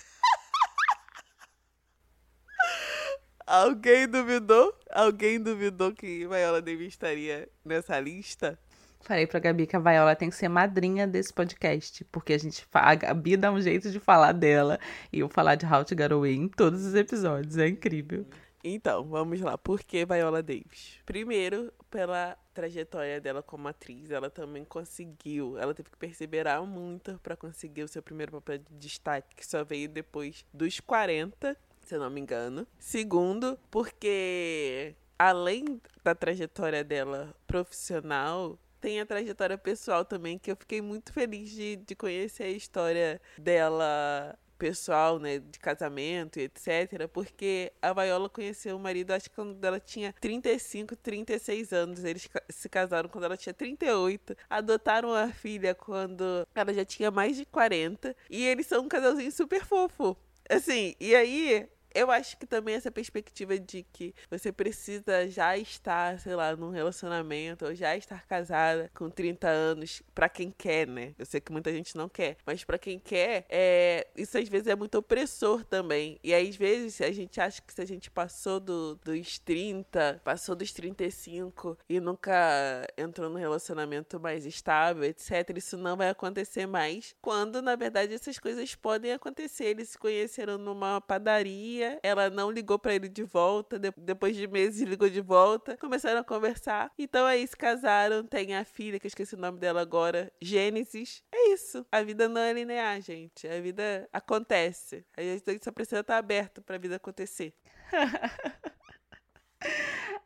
Alguém 3.47 4.07
duvidou? 4.07 4.77
Alguém 4.91 5.41
duvidou 5.41 5.93
que 5.93 6.27
Viola 6.27 6.61
Davis 6.61 6.89
estaria 6.89 7.49
nessa 7.65 7.99
lista? 7.99 8.59
Falei 9.01 9.27
pra 9.27 9.41
Gabi 9.41 9.67
que 9.67 9.75
a 9.77 9.81
Viola 9.81 10.15
tem 10.15 10.29
que 10.29 10.37
ser 10.37 10.49
madrinha 10.49 11.07
desse 11.07 11.33
podcast, 11.33 12.05
porque 12.07 12.35
a 12.35 12.39
gente 12.39 12.67
a 12.73 12.95
Gabi 12.95 13.37
dá 13.37 13.51
um 13.51 13.61
jeito 13.61 13.91
de 13.91 13.99
falar 13.99 14.33
dela 14.33 14.79
e 15.13 15.21
eu 15.21 15.29
falar 15.29 15.55
de 15.55 15.65
How 15.65 15.85
to 15.85 15.97
Get 15.97 16.13
Away 16.13 16.35
em 16.35 16.49
todos 16.49 16.85
os 16.85 16.95
episódios, 16.95 17.57
é 17.57 17.69
incrível. 17.69 18.27
Então, 18.63 19.05
vamos 19.05 19.41
lá. 19.41 19.57
Por 19.57 19.81
que 19.81 20.05
Viola 20.05 20.43
Davis? 20.43 20.99
Primeiro, 21.07 21.73
pela 21.91 22.37
trajetória 22.55 23.21
dela 23.21 23.43
como 23.43 23.69
atriz, 23.69 24.11
ela 24.11 24.31
também 24.31 24.65
conseguiu, 24.65 25.59
ela 25.59 25.75
teve 25.75 25.91
que 25.91 25.97
perseverar 25.97 26.65
muito 26.65 27.19
para 27.23 27.37
conseguir 27.37 27.83
o 27.83 27.89
seu 27.89 28.03
primeiro 28.03 28.33
papel 28.33 28.59
de 28.59 28.77
destaque, 28.77 29.37
que 29.37 29.47
só 29.47 29.65
veio 29.65 29.89
depois 29.89 30.45
dos 30.53 30.81
40, 30.81 31.57
se 31.85 31.95
eu 31.95 32.01
não 32.01 32.11
me 32.11 32.21
engano. 32.21 32.67
Segundo, 32.79 33.59
porque 33.71 34.95
além 35.19 35.81
da 36.05 36.15
trajetória 36.15 36.85
dela 36.85 37.35
profissional, 37.47 38.59
tem 38.81 39.01
a 39.01 39.07
trajetória 39.07 39.59
pessoal 39.59 40.05
também, 40.05 40.39
que 40.39 40.51
eu 40.51 40.57
fiquei 40.57 40.81
muito 40.81 41.13
feliz 41.13 41.51
de, 41.51 41.77
de 41.77 41.95
conhecer 41.95 42.45
a 42.45 42.51
história 42.51 43.21
dela 43.37 44.39
pessoal, 44.59 45.19
né, 45.19 45.39
de 45.39 45.59
casamento 45.59 46.39
e 46.39 46.43
etc, 46.43 47.09
porque 47.13 47.73
a 47.81 47.93
Viola 47.93 48.29
conheceu 48.29 48.77
o 48.77 48.81
marido, 48.81 49.13
acho 49.13 49.31
que 49.31 49.37
quando 49.37 49.65
ela 49.65 49.79
tinha 49.81 50.13
35, 50.21 50.97
36 50.97 51.73
anos, 51.73 52.05
eles 52.05 52.29
se 52.49 52.69
casaram 52.69 53.09
quando 53.09 53.25
ela 53.25 53.37
tinha 53.37 53.55
38, 53.55 54.37
adotaram 54.51 55.15
a 55.15 55.29
filha 55.29 55.75
quando 55.75 56.47
ela 56.55 56.75
já 56.75 56.85
tinha 56.85 57.11
mais 57.11 57.37
de 57.37 57.45
40, 57.47 58.15
e 58.29 58.45
eles 58.45 58.67
são 58.67 58.85
um 58.85 58.89
casalzinho 58.89 59.31
super 59.33 59.65
fofo. 59.65 60.17
Assim, 60.49 60.95
e 60.99 61.15
aí 61.15 61.69
eu 61.99 62.11
acho 62.13 62.37
que 62.37 62.47
também 62.47 62.77
essa 62.77 62.93
perspectiva 62.93 63.59
de 63.59 63.83
que 63.83 64.15
você 64.31 64.53
precisa 64.53 65.29
já 65.29 65.57
estar, 65.59 66.19
sei 66.21 66.37
lá, 66.37 66.55
num 66.55 66.71
relacionamento 66.71 67.65
ou 67.67 67.75
já 67.75 67.97
estar 67.97 68.25
casada 68.25 68.89
com 68.95 69.11
30 69.11 69.49
anos, 69.49 70.01
para 70.15 70.29
quem 70.29 70.51
quer, 70.57 70.87
né? 70.87 71.13
Eu 71.19 71.27
sei 71.27 71.41
que 71.41 71.51
muita 71.51 71.73
gente 71.73 71.97
não 71.97 72.09
quer, 72.09 72.37
mas 72.47 72.63
para 72.63 72.79
quem 72.79 73.01
quer, 73.01 73.47
é, 73.49 74.07
isso 74.17 74.39
às 74.39 74.49
vezes 74.49 74.69
é 74.69 74.77
muito 74.77 74.97
opressor 74.97 75.65
também. 75.65 76.21
E 76.23 76.33
às 76.33 76.55
vezes 76.55 77.01
a 77.01 77.11
gente 77.11 77.41
acha 77.41 77.61
que 77.61 77.73
se 77.73 77.81
a 77.81 77.85
gente 77.85 78.11
passou 78.11 78.61
do, 78.61 78.95
dos 78.97 79.39
30, 79.41 80.21
passou 80.23 80.55
dos 80.55 80.73
35 80.73 81.77
e 81.89 81.99
nunca 81.99 82.87
entrou 82.97 83.29
num 83.29 83.39
relacionamento 83.39 84.21
mais 84.21 84.47
estável, 84.47 85.03
etc, 85.03 85.57
isso 85.57 85.77
não 85.77 85.97
vai 85.97 86.11
acontecer 86.11 86.67
mais, 86.67 87.15
quando 87.21 87.61
na 87.61 87.75
verdade 87.75 88.15
essas 88.15 88.39
coisas 88.39 88.75
podem 88.77 89.13
acontecer. 89.13 89.65
Eles 89.65 89.91
se 89.91 89.99
conheceram 89.99 90.59
numa 90.59 91.01
padaria 91.01 91.88
ela 92.03 92.29
não 92.31 92.51
ligou 92.51 92.79
para 92.79 92.95
ele 92.95 93.09
de 93.09 93.23
volta. 93.23 93.79
De 93.79 93.93
depois 93.97 94.37
de 94.37 94.47
meses, 94.47 94.81
ligou 94.83 95.09
de 95.09 95.21
volta. 95.21 95.77
Começaram 95.77 96.21
a 96.21 96.25
conversar. 96.25 96.93
Então 96.99 97.27
aí 97.27 97.47
se 97.47 97.57
casaram. 97.57 98.25
Tem 98.25 98.55
a 98.55 98.65
filha, 98.65 98.99
que 98.99 99.07
eu 99.07 99.09
esqueci 99.09 99.35
o 99.35 99.39
nome 99.39 99.59
dela 99.59 99.81
agora, 99.81 100.33
Gênesis. 100.41 101.23
É 101.33 101.53
isso. 101.53 101.87
A 101.91 102.03
vida 102.03 102.29
não 102.29 102.41
é 102.41 102.53
linear, 102.53 103.01
gente. 103.01 103.47
A 103.47 103.61
vida 103.61 104.09
acontece. 104.13 105.05
A 105.17 105.23
gente 105.23 105.65
só 105.65 105.73
precisa 105.73 106.01
estar 106.01 106.19
aberto 106.19 106.63
para 106.63 106.77
a 106.77 106.79
vida 106.79 106.97
acontecer. 106.97 107.55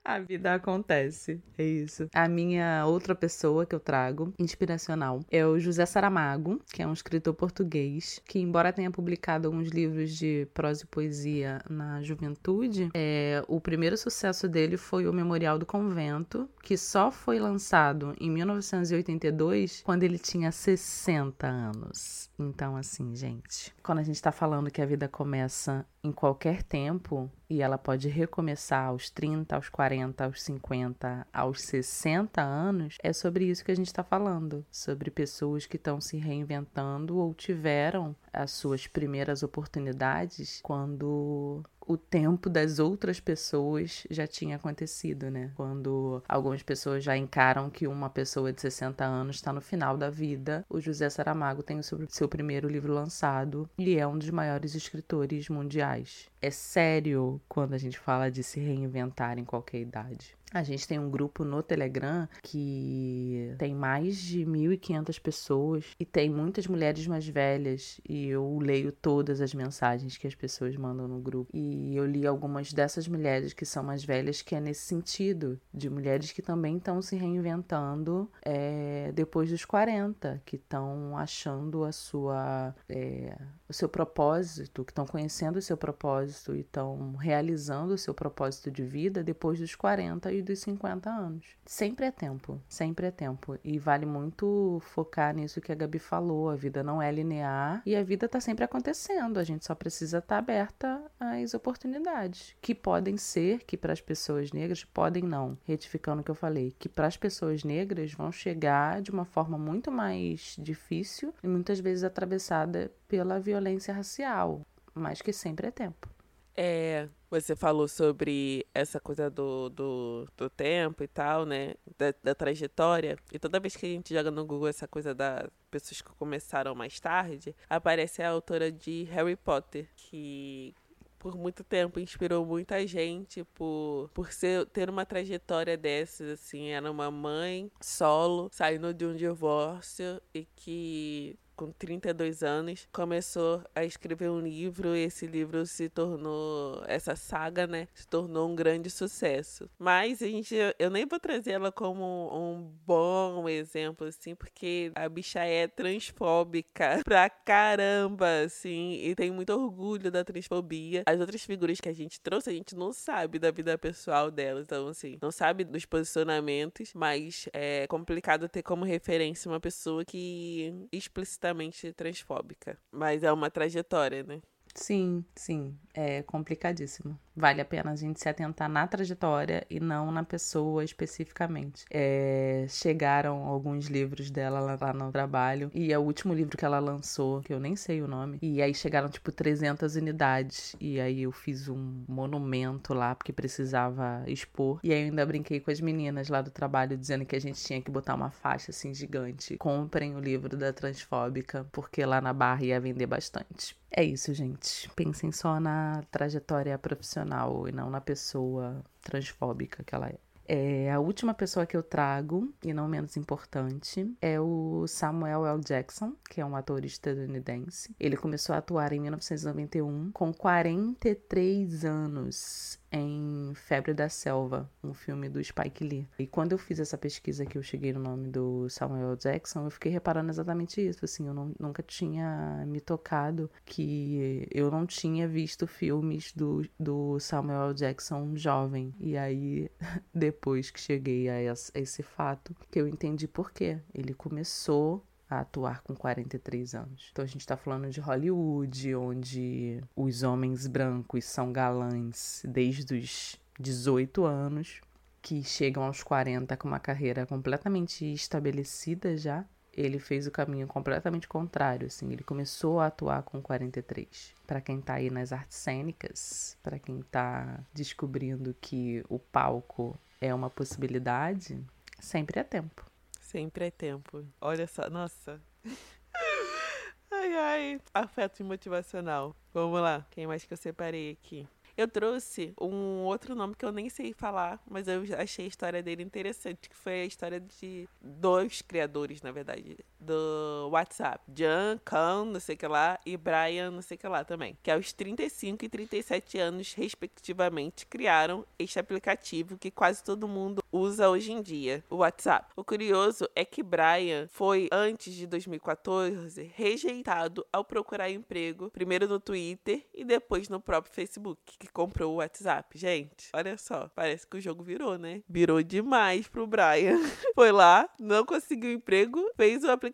A 0.05 0.19
vida 0.19 0.55
acontece, 0.55 1.41
é 1.57 1.65
isso. 1.65 2.09
A 2.13 2.29
minha 2.29 2.85
outra 2.87 3.15
pessoa 3.15 3.65
que 3.65 3.75
eu 3.75 3.79
trago, 3.79 4.35
inspiracional, 4.37 5.21
é 5.31 5.47
o 5.47 5.61
José 5.61 5.87
Saramago, 5.87 6.61
que 6.73 6.83
é 6.83 6.87
um 6.87 6.93
escritor 6.93 7.35
português, 7.35 8.21
que 8.27 8.41
embora 8.41 8.73
tenha 8.73 8.91
publicado 8.91 9.47
alguns 9.47 9.69
livros 9.69 10.17
de 10.17 10.49
prosa 10.53 10.83
e 10.83 10.87
poesia 10.87 11.61
na 11.71 12.03
juventude, 12.03 12.91
é, 12.95 13.45
o 13.47 13.61
primeiro 13.61 13.97
sucesso 13.97 14.49
dele 14.49 14.77
foi 14.77 15.07
o 15.07 15.13
Memorial 15.13 15.57
do 15.57 15.65
Convento, 15.65 16.49
que 16.63 16.77
só 16.77 17.13
foi 17.13 17.39
lançado 17.39 18.15
em 18.21 18.29
1982, 18.29 19.83
quando 19.85 20.03
ele 20.03 20.19
tinha 20.19 20.51
60 20.51 21.47
anos. 21.47 22.29
Então, 22.37 22.77
assim, 22.77 23.15
gente, 23.15 23.73
quando 23.85 24.01
a 24.01 24.03
gente 24.03 24.21
tá 24.21 24.33
falando 24.33 24.71
que 24.71 24.83
a 24.83 24.87
vida 24.87 25.07
começa 25.07 25.87
em 26.03 26.11
qualquer 26.11 26.63
tempo 26.65 27.31
e 27.53 27.61
ela 27.61 27.77
pode 27.77 28.09
recomeçar 28.09 28.87
aos 28.87 29.11
30, 29.11 29.55
aos 29.55 29.69
40, 29.69 30.25
aos 30.25 30.43
50, 30.43 31.27
aos 31.31 31.61
60 31.61 32.41
anos, 32.41 32.97
é 33.03 33.13
sobre 33.13 33.45
isso 33.45 33.63
que 33.63 33.71
a 33.71 33.77
gente 33.77 33.89
está 33.89 34.03
falando. 34.03 34.65
Sobre 34.71 35.11
pessoas 35.11 35.67
que 35.67 35.77
estão 35.77 36.01
se 36.01 36.17
reinventando 36.17 37.19
ou 37.19 37.35
tiveram 37.35 38.17
as 38.33 38.51
suas 38.53 38.87
primeiras 38.87 39.43
oportunidades 39.43 40.61
quando 40.63 41.63
o 41.87 41.97
tempo 41.97 42.49
das 42.49 42.79
outras 42.79 43.21
pessoas 43.21 44.07
já 44.11 44.27
tinha 44.27 44.57
acontecido, 44.57 45.31
né? 45.31 45.51
Quando 45.55 46.23
algumas 46.29 46.63
pessoas 46.63 47.03
já 47.03 47.17
encaram 47.17 47.69
que 47.69 47.87
uma 47.87 48.09
pessoa 48.09 48.53
de 48.53 48.61
60 48.61 49.05
anos 49.05 49.37
está 49.37 49.53
no 49.53 49.61
final 49.61 49.97
da 49.97 50.09
vida, 50.09 50.65
o 50.69 50.81
José 50.81 51.11
Saramago 51.11 51.63
tem 51.63 51.79
o 51.79 51.83
seu 51.83 52.29
primeiro 52.29 52.69
livro 52.69 52.93
lançado 52.93 53.69
e 53.79 53.97
é 53.97 54.07
um 54.07 54.19
dos 54.19 54.31
maiores 54.31 54.75
escritores 54.75 55.49
mundiais. 55.49 56.31
É 56.41 56.51
sério 56.51 57.41
quando 57.49 57.75
a 57.75 57.79
gente 57.79 57.99
fala 57.99 58.31
de 58.31 58.43
se 58.43 58.61
reinventar 58.61 59.39
em 59.39 59.45
qualquer 59.45 59.81
idade. 59.81 60.37
A 60.53 60.63
gente 60.63 60.87
tem 60.87 60.99
um 60.99 61.11
grupo 61.11 61.45
no 61.45 61.63
Telegram 61.63 62.29
que 62.43 63.55
tem 63.59 63.75
mais 63.75 64.19
de 64.19 64.45
1.500 64.45 65.21
pessoas 65.21 65.85
e 65.99 66.05
tem 66.05 66.29
muitas 66.29 66.67
mulheres 66.67 67.07
mais 67.07 67.27
velhas 67.27 68.01
e 68.07 68.29
eu 68.29 68.59
leio 68.59 68.93
todas 68.93 69.41
as 69.41 69.55
mensagens 69.55 70.19
que 70.19 70.27
as 70.27 70.35
pessoas 70.35 70.77
mandam 70.77 71.09
no 71.09 71.21
grupo. 71.21 71.51
E 71.55 71.97
eu 71.97 72.05
li 72.05 72.27
algumas 72.27 72.73
dessas 72.73 73.09
mulheres 73.09 73.55
que 73.55 73.65
são 73.65 73.83
mais 73.83 74.05
velhas 74.05 74.43
que 74.43 74.55
é 74.55 74.61
nesse 74.61 74.83
sentido, 74.83 75.59
de 75.73 75.89
mulheres 75.89 76.33
que 76.33 76.43
também 76.43 76.77
estão 76.77 77.01
se 77.01 77.17
reinventando 77.17 78.31
é, 78.45 79.11
depois 79.15 79.49
dos 79.51 79.65
40, 79.65 80.43
que 80.45 80.57
estão 80.57 81.17
achando 81.17 81.85
a 81.85 81.93
sua, 81.93 82.75
é, 82.89 83.39
o 83.69 83.73
seu 83.73 83.89
propósito, 83.89 84.85
que 84.85 84.93
estão 84.93 85.07
conhecendo 85.07 85.57
o 85.57 85.63
seu 85.63 85.79
propósito 85.79 86.55
e 86.55 86.61
estão 86.61 87.17
realizando 87.17 87.95
o 87.95 87.99
seu 87.99 88.13
propósito 88.13 88.71
de 88.71 88.85
vida 88.85 89.25
depois 89.25 89.59
dos 89.59 89.75
40 89.75 90.31
e 90.31 90.42
dos 90.43 90.61
50 90.61 91.09
anos. 91.09 91.47
Sempre 91.65 92.07
é 92.07 92.11
tempo, 92.11 92.61
sempre 92.69 93.07
é 93.07 93.11
tempo. 93.11 93.59
E 93.65 93.79
vale 93.79 94.05
muito 94.05 94.81
focar 94.83 95.35
nisso 95.35 95.61
que 95.61 95.73
a 95.73 95.75
Gabi 95.75 95.99
falou: 95.99 96.51
a 96.51 96.57
vida 96.57 96.83
não 96.83 97.01
é 97.01 97.11
linear 97.11 97.83
e 97.87 97.97
a 97.97 98.03
vida 98.03 98.27
está 98.27 98.41
sempre 98.41 98.65
acontecendo. 98.65 99.39
A 99.39 99.45
gente 99.45 99.65
só 99.65 99.75
precisa 99.75 100.19
estar 100.19 100.37
tá 100.37 100.39
aberta 100.39 101.03
às 101.19 101.55
oportunidades, 101.55 102.55
que 102.61 102.75
podem 102.75 103.17
ser, 103.17 103.65
que 103.65 103.77
para 103.77 103.93
as 103.93 104.01
pessoas 104.01 104.53
negras, 104.53 104.85
podem 104.85 105.23
não, 105.23 105.57
retificando 105.65 106.21
o 106.21 106.25
que 106.25 106.31
eu 106.31 106.35
falei, 106.35 106.75
que 106.79 106.89
para 106.89 107.07
as 107.07 107.17
pessoas 107.17 107.65
negras 107.65 108.13
vão 108.13 108.31
chegar 108.33 109.01
de 109.01 109.11
uma 109.11 109.25
forma 109.25 109.57
muito 109.57 109.91
mais 109.91 110.57
difícil 110.59 111.35
e 111.43 111.49
muitas 111.49 111.81
vezes 111.81 112.05
atravessada 112.05 112.93
pela 113.09 113.39
violência 113.39 113.95
racial, 113.95 114.63
mas 114.95 115.23
que 115.23 115.33
sempre 115.33 115.69
é 115.69 115.71
tempo. 115.71 116.09
É, 116.57 117.09
você 117.41 117.57
falou 117.57 117.89
sobre 117.89 118.67
essa 118.75 119.01
coisa 119.01 119.31
do, 119.31 119.71
do, 119.71 120.29
do 120.37 120.51
tempo 120.51 121.03
e 121.03 121.09
tal, 121.09 121.47
né? 121.47 121.75
Da, 121.97 122.15
da, 122.23 122.35
trajetória. 122.35 123.17
E 123.33 123.39
toda 123.39 123.61
vez 123.61 123.75
que 123.75 123.87
a 123.87 123.89
gente 123.89 124.13
joga 124.13 124.31
no 124.31 124.45
Google 124.45 124.69
essa 124.69 124.87
coisa 124.87 125.15
das 125.15 125.49
pessoas 125.71 126.03
que 126.03 126.11
começaram 126.17 126.75
mais 126.75 127.01
tarde, 127.01 127.55
aparece 127.71 128.23
a 128.23 128.31
autora 128.31 128.71
de 128.71 129.05
Harry 129.05 129.37
Potter, 129.37 129.89
que 129.97 130.75
por 131.19 131.37
muito 131.37 131.63
tempo 131.63 132.01
inspirou 132.01 132.45
muita 132.45 132.85
gente 132.87 133.45
por, 133.55 134.11
por 134.13 134.33
ser, 134.33 134.67
ter 134.67 134.91
uma 134.91 135.07
trajetória 135.07 135.77
dessas, 135.77 136.29
assim. 136.29 136.69
Era 136.69 136.91
uma 136.91 137.11
mãe 137.11 137.71
solo, 137.81 138.51
saindo 138.53 138.93
de 138.93 139.07
um 139.07 139.15
divórcio 139.15 140.21
e 140.35 140.45
que 140.57 141.39
com 141.55 141.71
32 141.71 142.43
anos, 142.43 142.89
começou 142.93 143.63
a 143.75 143.85
escrever 143.85 144.31
um 144.31 144.41
livro 144.41 144.97
e 144.97 145.05
esse 145.05 145.27
livro 145.27 145.67
se 145.67 145.89
tornou, 145.89 146.83
essa 146.87 147.15
saga, 147.15 147.67
né, 147.67 147.89
se 147.95 148.07
tornou 148.07 148.49
um 148.49 148.55
grande 148.55 148.91
sucesso. 148.91 149.69
Mas 149.79 150.23
a 150.23 150.27
gente, 150.27 150.55
eu 150.79 150.91
nem 150.91 151.07
vou 151.07 151.21
trazer 151.21 151.53
ela 151.53 151.71
como 151.71 152.31
um 152.33 152.63
bom 152.87 153.49
exemplo, 153.49 154.07
assim, 154.07 154.35
porque 154.35 154.91
a 154.95 155.09
bicha 155.09 155.41
é 155.45 155.69
transfóbica 155.69 157.01
pra 157.05 157.29
caramba, 157.29 158.45
assim, 158.45 158.95
e 159.03 159.15
tem 159.15 159.31
muito 159.31 159.53
orgulho 159.53 160.11
da 160.11 160.25
transfobia. 160.25 161.03
As 161.07 161.21
outras 161.21 161.45
figuras 161.45 161.81
que 161.81 161.89
a 161.89 161.95
gente 161.95 162.21
trouxe, 162.21 162.51
a 162.51 162.53
gente 162.53 162.75
não 162.75 162.93
sabe 162.93 163.39
da 163.39 163.51
vida 163.51 163.77
pessoal 163.77 164.31
dela, 164.31 164.61
então, 164.61 164.89
assim, 164.89 165.19
não 165.21 165.31
sabe 165.31 165.65
dos 165.65 165.85
posicionamentos, 165.85 166.93
mas 166.95 167.49
é 167.53 167.87
complicado 167.87 168.49
ter 168.49 168.63
como 168.63 168.85
referência 168.85 169.51
uma 169.51 169.61
pessoa 169.61 170.05
que 170.05 170.87
explicitamente 170.91 171.42
explicitamente 171.43 171.93
transfóbica. 171.93 172.79
Mas 172.91 173.23
é 173.23 173.33
uma 173.33 173.51
trajetória, 173.51 174.23
né? 174.23 174.41
Sim, 174.75 175.25
sim, 175.35 175.77
é 175.93 176.23
complicadíssimo. 176.23 177.19
Vale 177.35 177.61
a 177.63 177.65
pena 177.65 177.93
a 177.93 177.97
gente 177.97 178.21
se 178.21 178.29
atentar 178.29 178.69
na 178.69 178.87
trajetória 178.87 179.67
e 179.71 179.81
não 179.81 180.13
na 180.13 180.23
pessoa 180.23 180.85
especificamente. 180.85 181.85
É, 181.91 182.67
chegaram 182.69 183.45
alguns 183.45 183.87
livros 183.87 184.31
dela 184.31 184.61
lá, 184.61 184.93
no 184.93 185.11
trabalho 185.11 185.71
e 185.73 185.93
é 185.93 185.99
o 185.99 186.03
último 186.03 186.35
livro 186.35 186.57
que 186.57 186.65
ela 186.65 186.79
lançou, 186.79 187.41
que 187.41 187.53
eu 187.53 187.59
nem 187.59 187.75
sei 187.75 188.03
o 188.03 188.09
nome, 188.09 188.39
e 188.43 188.61
aí 188.61 188.75
chegaram 188.75 189.09
tipo 189.09 189.33
300 189.33 189.97
unidades 189.97 190.77
e 190.79 191.01
aí 191.01 191.23
eu 191.23 191.33
fiz 191.33 191.69
um 191.69 192.05
monumento 192.07 192.93
lá 192.93 193.15
porque 193.15 193.33
precisava 193.33 194.23
expor. 194.27 194.81
E 194.83 194.93
aí 194.93 195.01
eu 195.01 195.05
ainda 195.07 195.25
brinquei 195.25 195.61
com 195.61 195.71
as 195.71 195.81
meninas 195.81 196.29
lá 196.29 196.43
do 196.43 196.51
trabalho 196.51 196.97
dizendo 196.97 197.25
que 197.25 197.37
a 197.37 197.41
gente 197.41 197.63
tinha 197.63 197.81
que 197.81 197.91
botar 197.91 198.15
uma 198.15 198.31
faixa 198.31 198.71
assim 198.71 198.93
gigante. 198.93 199.57
Comprem 199.57 200.15
o 200.15 200.21
livro 200.21 200.57
da 200.57 200.73
transfóbica 200.73 201.67
porque 201.73 202.05
lá 202.05 202.21
na 202.21 202.33
barra 202.33 202.65
ia 202.65 202.81
vender 202.81 203.07
bastante. 203.07 203.81
É 203.95 204.03
isso, 204.03 204.33
gente. 204.33 204.89
Pensem 204.97 205.31
só 205.31 205.61
na 205.61 206.03
trajetória 206.11 206.79
profissional 206.79 207.22
e 207.69 207.73
não 207.73 207.91
na 207.91 208.01
pessoa 208.01 208.85
transfóbica 209.03 209.83
que 209.85 209.95
ela 209.95 210.09
é. 210.09 210.19
É, 210.45 210.91
a 210.91 210.99
última 210.99 211.33
pessoa 211.33 211.65
que 211.65 211.77
eu 211.77 211.83
trago, 211.83 212.53
e 212.63 212.75
não 212.75 212.89
menos 212.89 213.17
importante, 213.17 214.13
é 214.21 214.41
o 214.41 214.87
Samuel 214.89 215.47
L. 215.47 215.61
Jackson, 215.61 216.15
que 216.29 216.41
é 216.41 216.45
um 216.45 216.57
ator 216.57 216.85
estadunidense. 216.85 217.95
Ele 217.99 218.17
começou 218.17 218.55
a 218.55 218.59
atuar 218.59 218.93
em 218.93 219.01
1991 219.01 220.11
com 220.13 220.33
43 220.33 221.85
anos 221.85 222.82
em 222.93 223.53
Febre 223.55 223.95
da 223.95 224.09
Selva, 224.09 224.71
um 224.85 224.93
filme 224.93 225.29
do 225.29 225.43
Spike 225.43 225.83
Lee. 225.83 226.09
E 226.19 226.27
quando 226.27 226.53
eu 226.53 226.59
fiz 226.59 226.79
essa 226.79 226.99
pesquisa 226.99 227.47
que 227.47 227.57
eu 227.57 227.63
cheguei 227.63 227.93
no 227.93 228.01
nome 228.01 228.29
do 228.29 228.69
Samuel 228.69 229.17
Jackson, 229.17 229.65
eu 229.65 229.71
fiquei 229.71 229.91
reparando 229.91 230.31
exatamente 230.31 230.87
isso. 230.87 231.05
Assim, 231.05 231.27
eu 231.27 231.35
não, 231.35 231.55
nunca 231.59 231.83
tinha 231.83 232.65
me 232.67 232.81
tocado 232.81 233.51
que 233.65 234.47
eu 234.51 234.71
não 234.71 234.87
tinha 234.87 235.27
visto 235.27 235.67
filmes 235.67 236.33
do, 236.33 236.63
do 236.79 237.19
Samuel 237.19 237.73
Jackson 237.73 238.37
jovem. 238.37 238.95
E 239.01 239.17
aí, 239.17 239.71
depois 240.15 240.71
que 240.71 240.79
cheguei 240.79 241.29
a 241.31 241.41
esse, 241.75 242.03
fato, 242.03 242.55
que 242.71 242.79
eu 242.79 242.87
entendi 242.87 243.27
por 243.27 243.51
quê. 243.51 243.79
Ele 243.95 244.13
começou 244.13 245.03
a 245.33 245.41
atuar 245.41 245.83
com 245.83 245.95
43 245.95 246.75
anos. 246.75 247.09
Então 247.11 247.25
a 247.25 247.29
gente 247.29 247.41
está 247.41 247.57
falando 247.57 247.91
de 247.91 248.01
Hollywood, 248.01 248.95
onde 248.95 249.83
os 249.97 250.23
homens 250.23 250.67
brancos 250.67 251.25
são 251.25 251.53
galãs 251.53 252.43
desde 252.47 252.95
os 252.95 253.41
18 253.59 254.25
anos, 254.25 254.81
que 255.21 255.43
chegam 255.43 255.85
aos 255.85 256.03
40 256.03 256.57
com 256.57 256.69
uma 256.69 256.81
carreira 256.81 257.25
completamente 257.25 258.05
estabelecida 258.13 259.17
já. 259.17 259.45
Ele 259.75 259.99
fez 259.99 260.27
o 260.27 260.31
caminho 260.31 260.67
completamente 260.67 261.27
contrário, 261.27 261.87
assim, 261.87 262.13
ele 262.13 262.23
começou 262.23 262.79
a 262.79 262.89
atuar 262.89 263.23
com 263.23 263.41
43. 263.41 264.35
Para 264.47 264.61
quem 264.61 264.81
está 264.81 264.95
aí 264.95 265.11
nas 265.11 265.33
artes 265.33 265.57
cênicas, 265.57 266.59
para 266.63 266.79
quem 266.79 267.01
está 267.01 267.59
descobrindo 267.73 268.55
que 268.61 269.03
o 269.09 269.19
palco 269.19 269.99
é 270.21 270.35
uma 270.35 270.51
possibilidade, 270.51 271.59
sempre 271.99 272.39
é 272.39 272.45
tempo. 272.45 272.92
Sempre 273.33 273.65
é 273.65 273.71
tempo. 273.71 274.27
Olha 274.43 274.67
só, 274.67 274.91
nossa. 274.91 275.41
ai, 277.11 277.35
ai. 277.35 277.81
Afeto 277.95 278.45
motivacional. 278.45 279.35
Vamos 279.55 279.81
lá. 279.81 280.07
Quem 280.11 280.27
mais 280.27 280.45
que 280.45 280.53
eu 280.53 280.57
separei 280.59 281.13
aqui? 281.13 281.49
Eu 281.75 281.89
trouxe 281.89 282.53
um 282.61 283.05
outro 283.05 283.35
nome 283.35 283.55
que 283.55 283.65
eu 283.65 283.73
nem 283.73 283.89
sei 283.89 284.13
falar, 284.13 284.63
mas 284.71 284.87
eu 284.87 285.03
achei 285.17 285.47
a 285.47 285.49
história 285.49 285.83
dele 285.83 286.03
interessante, 286.03 286.69
que 286.69 286.77
foi 286.77 287.01
a 287.01 287.07
história 287.07 287.41
de 287.41 287.89
dois 287.99 288.61
criadores, 288.61 289.23
na 289.23 289.33
verdade, 289.33 289.79
do 290.03 290.69
WhatsApp. 290.71 291.23
Jan, 291.35 291.79
Khan, 291.85 292.27
não 292.27 292.41
sei 292.41 292.55
o 292.55 292.59
que 292.59 292.67
lá, 292.67 292.99
e 293.07 293.17
Brian, 293.17 293.71
não 293.71 293.83
sei 293.83 293.97
o 293.97 294.01
que 294.01 294.09
lá 294.09 294.25
também. 294.25 294.59
Que 294.63 294.71
aos 294.71 294.93
35 294.93 295.65
e 295.65 295.69
37 295.69 296.39
anos, 296.39 296.75
respectivamente, 296.75 297.87
criaram 297.87 298.45
este 298.59 298.79
aplicativo 298.79 299.57
que 299.57 299.71
quase 299.71 300.03
todo 300.03 300.29
mundo 300.29 300.63
usa 300.73 301.09
hoje 301.09 301.33
em 301.33 301.41
dia, 301.41 301.85
o 301.89 301.97
WhatsApp. 301.97 302.51
O 302.57 302.65
curioso 302.65 303.29
é 303.35 303.45
que 303.45 303.63
Brian 303.63 304.27
foi, 304.29 304.69
antes 304.73 305.15
de 305.15 305.27
2014, 305.27 306.51
rejeitado 306.55 307.47
ao 307.53 307.65
procurar 307.65 308.11
emprego, 308.11 308.71
primeiro 308.71 309.07
no 309.07 309.21
Twitter 309.21 309.87
e 309.95 310.05
depois 310.05 310.49
no 310.49 310.61
próprio 310.61 310.93
Facebook, 310.93 311.41
que 311.59 311.69
comprou 311.69 312.15
o 312.15 312.17
WhatsApp. 312.17 312.77
Gente, 312.77 313.29
olha 313.35 313.57
só, 313.57 313.89
parece 313.95 314.27
que 314.27 314.37
o 314.37 314.41
jogo 314.41 314.63
virou, 314.63 314.99
né? 314.99 315.23
Virou 315.29 315.63
demais 315.63 316.27
pro 316.27 316.47
Brian. 316.47 316.99
foi 317.35 317.53
lá, 317.53 317.89
não 318.01 318.25
conseguiu 318.25 318.73
emprego, 318.73 319.31
fez 319.37 319.63
o 319.63 319.71
aplicativo 319.71 319.92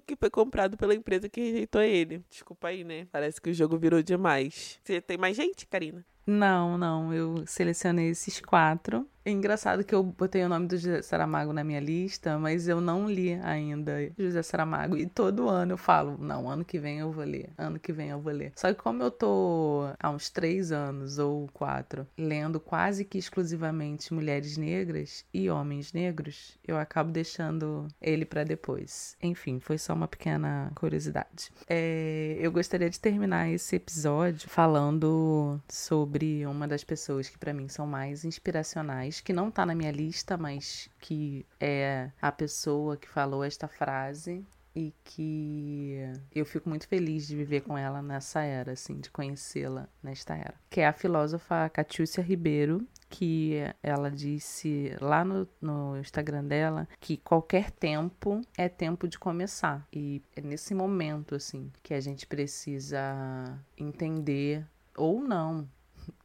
que 0.00 0.16
foi 0.16 0.30
comprado 0.30 0.76
pela 0.76 0.94
empresa 0.94 1.28
que 1.28 1.40
rejeitou 1.40 1.82
ele. 1.82 2.24
Desculpa 2.28 2.68
aí, 2.68 2.82
né? 2.82 3.06
Parece 3.12 3.40
que 3.40 3.50
o 3.50 3.54
jogo 3.54 3.78
virou 3.78 4.02
demais. 4.02 4.80
Você 4.82 5.00
tem 5.00 5.16
mais 5.16 5.36
gente, 5.36 5.66
Karina? 5.66 6.04
Não, 6.26 6.76
não. 6.78 7.12
Eu 7.12 7.44
selecionei 7.46 8.08
esses 8.08 8.40
quatro. 8.40 9.06
É 9.24 9.30
engraçado 9.30 9.84
que 9.84 9.94
eu 9.94 10.02
botei 10.02 10.42
o 10.44 10.48
nome 10.48 10.66
do 10.66 10.76
José 10.76 11.02
Saramago 11.02 11.52
na 11.52 11.64
minha 11.64 11.80
lista, 11.80 12.38
mas 12.38 12.68
eu 12.68 12.80
não 12.80 13.08
li 13.08 13.34
ainda 13.42 14.12
José 14.18 14.42
Saramago. 14.42 14.96
E 14.96 15.06
todo 15.06 15.48
ano 15.48 15.72
eu 15.72 15.78
falo, 15.78 16.16
não, 16.18 16.48
ano 16.48 16.64
que 16.64 16.78
vem 16.78 16.98
eu 16.98 17.12
vou 17.12 17.24
ler, 17.24 17.50
ano 17.56 17.78
que 17.78 17.92
vem 17.92 18.10
eu 18.10 18.20
vou 18.20 18.32
ler. 18.32 18.52
Só 18.56 18.72
que 18.72 18.80
como 18.80 19.02
eu 19.02 19.10
tô 19.10 19.84
há 19.98 20.10
uns 20.10 20.28
três 20.30 20.72
anos 20.72 21.18
ou 21.18 21.48
quatro 21.52 22.06
lendo 22.18 22.60
quase 22.60 23.04
que 23.04 23.18
exclusivamente 23.18 24.12
mulheres 24.12 24.56
negras 24.56 25.24
e 25.32 25.48
homens 25.48 25.92
negros, 25.92 26.58
eu 26.66 26.76
acabo 26.76 27.10
deixando 27.10 27.88
ele 28.00 28.24
para 28.24 28.44
depois. 28.44 29.16
Enfim, 29.22 29.60
foi 29.60 29.78
só 29.78 29.94
uma 29.94 30.08
pequena 30.08 30.70
curiosidade. 30.74 31.50
É, 31.68 32.36
eu 32.38 32.52
gostaria 32.52 32.90
de 32.90 33.00
terminar 33.00 33.48
esse 33.48 33.76
episódio 33.76 34.48
falando 34.48 35.60
sobre 35.68 36.14
sobre 36.14 36.46
uma 36.46 36.66
das 36.66 36.84
pessoas 36.84 37.28
que 37.28 37.38
para 37.38 37.52
mim 37.52 37.68
são 37.68 37.86
mais 37.86 38.24
inspiracionais, 38.24 39.13
que 39.22 39.32
não 39.32 39.50
tá 39.50 39.64
na 39.64 39.74
minha 39.74 39.92
lista, 39.92 40.36
mas 40.36 40.88
que 41.00 41.46
é 41.60 42.10
a 42.20 42.32
pessoa 42.32 42.96
que 42.96 43.08
falou 43.08 43.44
esta 43.44 43.68
frase 43.68 44.44
e 44.74 44.92
que 45.04 46.00
eu 46.34 46.44
fico 46.44 46.68
muito 46.68 46.88
feliz 46.88 47.28
de 47.28 47.36
viver 47.36 47.60
com 47.60 47.78
ela 47.78 48.02
nessa 48.02 48.42
era, 48.42 48.72
assim, 48.72 48.98
de 48.98 49.10
conhecê-la 49.10 49.88
nesta 50.02 50.34
era. 50.34 50.54
Que 50.68 50.80
é 50.80 50.86
a 50.86 50.92
filósofa 50.92 51.68
Catiúcia 51.68 52.22
Ribeiro, 52.22 52.86
que 53.08 53.58
ela 53.82 54.10
disse 54.10 54.92
lá 55.00 55.24
no, 55.24 55.48
no 55.60 55.96
Instagram 55.98 56.44
dela 56.44 56.88
que 56.98 57.16
qualquer 57.16 57.70
tempo 57.70 58.40
é 58.58 58.68
tempo 58.68 59.06
de 59.06 59.18
começar. 59.18 59.86
E 59.92 60.20
é 60.34 60.40
nesse 60.40 60.74
momento, 60.74 61.36
assim, 61.36 61.70
que 61.82 61.94
a 61.94 62.00
gente 62.00 62.26
precisa 62.26 63.56
entender 63.78 64.66
ou 64.96 65.20
não 65.20 65.68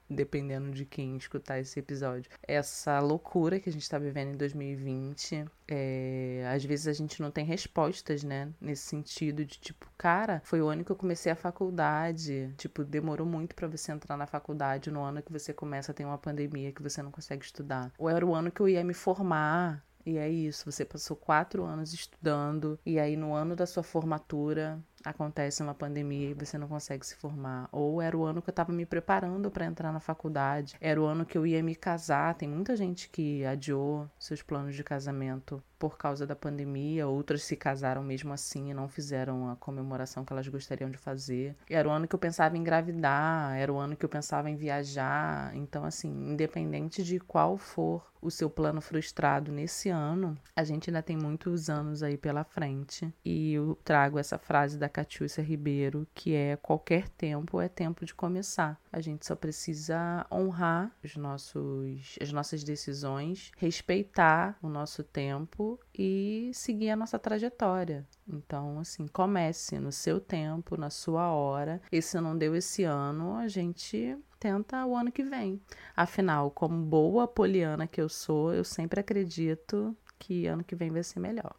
dependendo 0.09 0.71
de 0.71 0.85
quem 0.85 1.15
escutar 1.17 1.59
esse 1.59 1.79
episódio. 1.79 2.29
Essa 2.47 2.99
loucura 2.99 3.59
que 3.59 3.69
a 3.69 3.71
gente 3.71 3.83
está 3.83 3.99
vivendo 3.99 4.33
em 4.33 4.37
2020, 4.37 5.45
é, 5.67 6.49
às 6.53 6.63
vezes 6.65 6.87
a 6.87 6.93
gente 6.93 7.21
não 7.21 7.29
tem 7.29 7.45
respostas, 7.45 8.23
né? 8.23 8.51
Nesse 8.59 8.83
sentido 8.83 9.45
de 9.45 9.59
tipo, 9.59 9.87
cara, 9.97 10.41
foi 10.43 10.61
o 10.61 10.67
ano 10.67 10.83
que 10.83 10.91
eu 10.91 10.95
comecei 10.95 11.31
a 11.31 11.35
faculdade. 11.35 12.53
Tipo, 12.57 12.83
demorou 12.83 13.27
muito 13.27 13.55
para 13.55 13.67
você 13.67 13.91
entrar 13.91 14.17
na 14.17 14.25
faculdade 14.25 14.89
no 14.89 15.01
ano 15.01 15.21
que 15.21 15.31
você 15.31 15.53
começa 15.53 15.91
a 15.91 15.95
ter 15.95 16.05
uma 16.05 16.17
pandemia 16.17 16.71
que 16.71 16.81
você 16.81 17.01
não 17.03 17.11
consegue 17.11 17.45
estudar. 17.45 17.91
Ou 17.97 18.09
era 18.09 18.25
o 18.25 18.33
ano 18.33 18.51
que 18.51 18.61
eu 18.61 18.67
ia 18.67 18.83
me 18.83 18.93
formar. 18.93 19.85
E 20.05 20.17
é 20.17 20.27
isso, 20.29 20.71
você 20.71 20.85
passou 20.85 21.15
quatro 21.15 21.63
anos 21.63 21.93
estudando, 21.93 22.79
e 22.85 22.97
aí 22.97 23.15
no 23.15 23.33
ano 23.33 23.55
da 23.55 23.67
sua 23.67 23.83
formatura 23.83 24.79
acontece 25.03 25.61
uma 25.63 25.73
pandemia 25.73 26.29
e 26.29 26.33
você 26.33 26.57
não 26.57 26.67
consegue 26.67 27.05
se 27.05 27.15
formar. 27.15 27.69
Ou 27.71 28.01
era 28.01 28.17
o 28.17 28.23
ano 28.23 28.41
que 28.41 28.49
eu 28.49 28.51
estava 28.51 28.71
me 28.71 28.85
preparando 28.85 29.49
para 29.51 29.65
entrar 29.65 29.91
na 29.91 29.99
faculdade, 29.99 30.75
era 30.79 31.01
o 31.01 31.05
ano 31.05 31.25
que 31.25 31.37
eu 31.37 31.45
ia 31.45 31.63
me 31.63 31.75
casar. 31.75 32.35
Tem 32.35 32.47
muita 32.47 32.75
gente 32.75 33.09
que 33.09 33.45
adiou 33.45 34.09
seus 34.19 34.41
planos 34.41 34.75
de 34.75 34.83
casamento 34.83 35.63
por 35.79 35.97
causa 35.97 36.27
da 36.27 36.35
pandemia, 36.35 37.07
outras 37.07 37.43
se 37.43 37.55
casaram 37.55 38.03
mesmo 38.03 38.33
assim 38.33 38.69
e 38.69 38.73
não 38.73 38.89
fizeram 38.89 39.49
a 39.49 39.55
comemoração 39.55 40.25
que 40.25 40.33
elas 40.33 40.47
gostariam 40.47 40.91
de 40.91 40.97
fazer. 40.97 41.55
Era 41.69 41.87
o 41.87 41.91
ano 41.91 42.05
que 42.05 42.13
eu 42.13 42.19
pensava 42.19 42.57
em 42.57 42.59
engravidar, 42.59 43.55
era 43.57 43.71
o 43.71 43.77
ano 43.77 43.95
que 43.95 44.03
eu 44.03 44.09
pensava 44.09 44.49
em 44.49 44.57
viajar. 44.57 45.55
Então, 45.55 45.85
assim, 45.85 46.09
independente 46.09 47.01
de 47.01 47.17
qual 47.17 47.57
for 47.57 48.03
o 48.21 48.29
seu 48.29 48.49
plano 48.49 48.81
frustrado 48.81 49.49
nesse 49.51 49.87
ano, 49.87 50.37
a 50.53 50.63
gente 50.65 50.89
ainda 50.89 51.01
tem 51.01 51.15
muitos 51.15 51.69
anos 51.69 52.03
aí 52.03 52.17
pela 52.17 52.43
frente. 52.43 53.13
E 53.23 53.53
eu 53.53 53.79
trago 53.81 54.19
essa 54.19 54.37
frase 54.37 54.77
da 54.77 54.88
Catiúcia 54.89 55.43
Ribeiro, 55.43 56.07
que 56.13 56.33
é 56.33 56.55
qualquer 56.55 57.07
tempo 57.09 57.61
é 57.61 57.67
tempo 57.67 58.05
de 58.05 58.13
começar. 58.13 58.79
A 58.91 58.99
gente 58.99 59.25
só 59.25 59.35
precisa 59.35 60.25
honrar 60.31 60.91
os 61.03 61.15
nossos, 61.15 62.17
as 62.21 62.31
nossas 62.31 62.63
decisões, 62.63 63.51
respeitar 63.57 64.57
o 64.61 64.67
nosso 64.67 65.03
tempo 65.03 65.79
e 65.97 66.51
seguir 66.53 66.89
a 66.89 66.95
nossa 66.95 67.19
trajetória. 67.19 68.07
Então, 68.27 68.79
assim, 68.79 69.07
comece 69.07 69.79
no 69.79 69.91
seu 69.91 70.19
tempo, 70.19 70.77
na 70.77 70.89
sua 70.89 71.31
hora. 71.31 71.81
E 71.91 72.01
se 72.01 72.19
não 72.19 72.37
deu 72.37 72.55
esse 72.55 72.83
ano, 72.83 73.35
a 73.35 73.47
gente 73.47 74.17
tenta 74.39 74.85
o 74.85 74.95
ano 74.95 75.11
que 75.11 75.23
vem. 75.23 75.61
Afinal, 75.95 76.49
como 76.49 76.83
boa 76.83 77.27
poliana 77.27 77.87
que 77.87 78.01
eu 78.01 78.09
sou, 78.09 78.53
eu 78.53 78.63
sempre 78.63 78.99
acredito 78.99 79.95
que 80.17 80.47
ano 80.47 80.63
que 80.63 80.75
vem 80.75 80.91
vai 80.91 81.03
ser 81.03 81.19
melhor. 81.19 81.55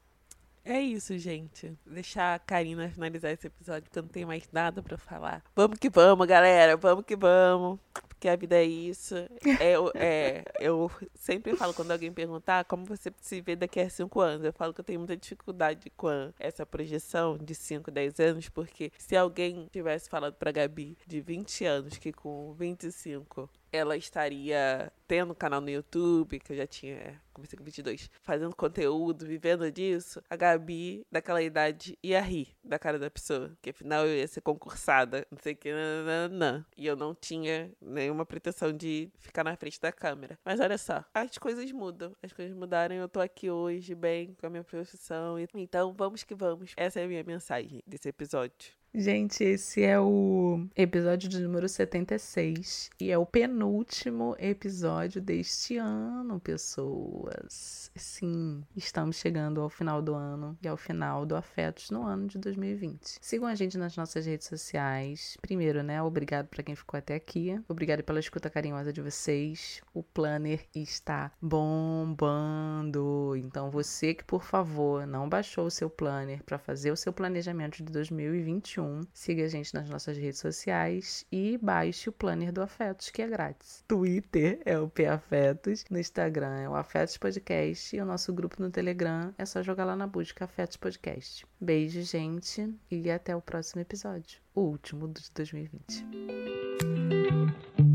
É 0.64 0.80
isso, 0.80 1.16
gente. 1.18 1.72
Deixar 1.86 2.34
a 2.34 2.38
Karina 2.38 2.88
finalizar 2.90 3.32
esse 3.32 3.46
episódio, 3.46 3.84
porque 3.84 3.98
eu 3.98 4.02
não 4.02 4.10
tenho 4.10 4.26
mais 4.26 4.48
nada 4.52 4.82
para 4.82 4.98
falar. 4.98 5.42
Vamos 5.56 5.78
que 5.78 5.88
vamos, 5.88 6.26
galera. 6.26 6.76
Vamos 6.76 7.04
que 7.04 7.16
vamos. 7.16 7.78
Porque 8.08 8.28
a 8.28 8.36
vida 8.36 8.56
é 8.56 8.64
isso. 8.64 9.14
É, 9.58 9.74
é, 9.94 10.44
eu 10.60 10.90
sempre 11.14 11.56
falo 11.56 11.72
quando 11.72 11.90
alguém 11.90 12.12
perguntar 12.12 12.66
como 12.66 12.84
você 12.84 13.10
se 13.18 13.40
vê 13.40 13.56
daqui 13.56 13.80
a 13.80 13.88
cinco 13.88 14.20
anos. 14.20 14.44
Eu 14.44 14.52
falo 14.52 14.74
que 14.74 14.80
eu 14.80 14.84
tenho 14.84 15.00
muita 15.00 15.16
dificuldade 15.16 15.88
com 15.96 16.30
essa 16.38 16.66
projeção 16.66 17.38
de 17.38 17.54
5, 17.54 17.90
10 17.90 18.20
anos, 18.20 18.48
porque 18.50 18.92
se 18.98 19.16
alguém 19.16 19.66
tivesse 19.72 20.10
falado 20.10 20.34
pra 20.34 20.52
Gabi 20.52 20.98
de 21.06 21.20
20 21.22 21.64
anos 21.64 21.96
que 21.96 22.12
com 22.12 22.52
25 22.52 23.48
ela 23.72 23.96
estaria 23.96 24.92
tendo 25.06 25.33
um 25.33 25.35
canal 25.35 25.61
no 25.61 25.68
YouTube, 25.68 26.38
que 26.38 26.52
eu 26.52 26.56
já 26.56 26.66
tinha, 26.66 27.20
comecei 27.33 27.59
com 27.59 27.64
22, 27.64 28.09
fazendo 28.22 28.54
conteúdo, 28.54 29.26
vivendo 29.26 29.70
disso, 29.70 30.22
a 30.30 30.37
Gabi, 30.37 31.04
daquela 31.11 31.42
idade, 31.42 31.98
ia 32.02 32.20
rir 32.20 32.56
da 32.62 32.78
cara 32.78 32.98
da 32.98 33.11
pessoa. 33.11 33.56
Que 33.61 33.70
afinal 33.70 34.06
eu 34.06 34.16
ia 34.16 34.28
ser 34.28 34.40
concursada, 34.40 35.26
não 35.30 35.38
sei 35.38 35.54
o 35.54 35.56
que, 35.56 35.72
nananã. 35.72 36.64
E 36.76 36.87
eu 36.87 36.94
não 36.94 37.14
tinha 37.14 37.72
nenhuma 37.80 38.24
pretensão 38.24 38.72
de 38.72 39.11
ficar 39.18 39.42
na 39.42 39.56
frente 39.56 39.80
da 39.80 39.90
câmera. 39.90 40.38
Mas 40.44 40.61
olha 40.61 40.78
só, 40.78 41.04
as 41.12 41.37
coisas 41.38 41.70
mudam. 41.72 42.14
As 42.22 42.33
coisas 42.33 42.54
mudaram 42.56 42.94
eu 42.94 43.09
tô 43.09 43.20
aqui 43.20 43.50
hoje, 43.50 43.94
bem, 43.94 44.35
com 44.35 44.46
a 44.46 44.50
minha 44.50 44.64
profissão. 44.64 45.37
Então 45.54 45.92
vamos 45.92 46.22
que 46.22 46.35
vamos. 46.35 46.72
Essa 46.76 47.00
é 47.00 47.04
a 47.04 47.09
minha 47.09 47.24
mensagem 47.24 47.83
desse 47.87 48.09
episódio. 48.09 48.79
Gente, 48.92 49.44
esse 49.44 49.85
é 49.85 50.00
o 50.00 50.66
episódio 50.74 51.29
de 51.29 51.38
número 51.38 51.68
76 51.68 52.90
e 52.98 53.12
é 53.12 53.16
o 53.16 53.24
penúltimo 53.24 54.35
episódio 54.37 55.22
deste 55.22 55.76
ano, 55.76 56.40
pessoas. 56.40 57.88
Sim, 57.94 58.64
estamos 58.76 59.14
chegando 59.14 59.61
ao 59.61 59.70
final 59.70 60.03
do 60.03 60.12
ano 60.12 60.59
e 60.61 60.66
ao 60.66 60.76
final 60.76 61.24
do 61.24 61.37
Afetos 61.37 61.90
no 61.90 62.03
ano 62.03 62.26
de 62.26 62.37
2020. 62.38 63.18
Sigam 63.20 63.46
a 63.46 63.55
gente 63.55 63.79
nas 63.79 63.96
nossas 63.96 64.26
redes 64.26 64.48
sociais. 64.48 65.37
Primeiro, 65.40 65.85
né, 65.85 66.03
obrigado 66.03 66.48
para 66.48 66.64
quem 66.64 66.74
ficou 66.74 66.98
até 66.98 67.14
aqui. 67.14 67.61
Obrigado 67.68 68.03
pela 68.03 68.18
escuta 68.18 68.50
carinhosa 68.50 68.92
de 68.92 69.00
vocês. 69.00 69.81
O 69.94 70.03
planner 70.03 70.66
está 70.74 71.31
bombando. 71.40 73.37
Então, 73.37 73.70
você 73.70 74.14
que 74.14 74.24
por 74.24 74.42
favor 74.42 75.07
não 75.07 75.29
baixou 75.29 75.66
o 75.66 75.70
seu 75.70 75.88
planner 75.88 76.42
para 76.42 76.59
fazer 76.59 76.90
o 76.90 76.96
seu 76.96 77.12
planejamento 77.12 77.85
de 77.85 77.92
2021 77.92 78.79
2021. 78.80 79.06
Siga 79.12 79.44
a 79.44 79.48
gente 79.48 79.74
nas 79.74 79.88
nossas 79.88 80.16
redes 80.16 80.40
sociais 80.40 81.26
e 81.30 81.58
baixe 81.58 82.08
o 82.08 82.12
planner 82.12 82.52
do 82.52 82.62
Afetos, 82.62 83.10
que 83.10 83.22
é 83.22 83.28
grátis. 83.28 83.84
Twitter 83.86 84.60
é 84.64 84.78
o 84.78 84.88
P 84.88 85.06
Afetos, 85.06 85.84
no 85.90 85.98
Instagram 85.98 86.58
é 86.58 86.68
o 86.68 86.74
Afetos 86.74 87.16
Podcast 87.16 87.94
e 87.94 88.00
o 88.00 88.04
nosso 88.04 88.32
grupo 88.32 88.60
no 88.60 88.70
Telegram 88.70 89.34
é 89.36 89.44
só 89.44 89.62
jogar 89.62 89.84
lá 89.84 89.96
na 89.96 90.06
busca 90.06 90.44
Afetos 90.44 90.76
Podcast. 90.76 91.46
Beijo, 91.60 92.02
gente, 92.02 92.72
e 92.90 93.10
até 93.10 93.36
o 93.36 93.40
próximo 93.40 93.82
episódio, 93.82 94.40
o 94.54 94.62
último 94.62 95.08
de 95.08 95.30
2020. 95.34 97.89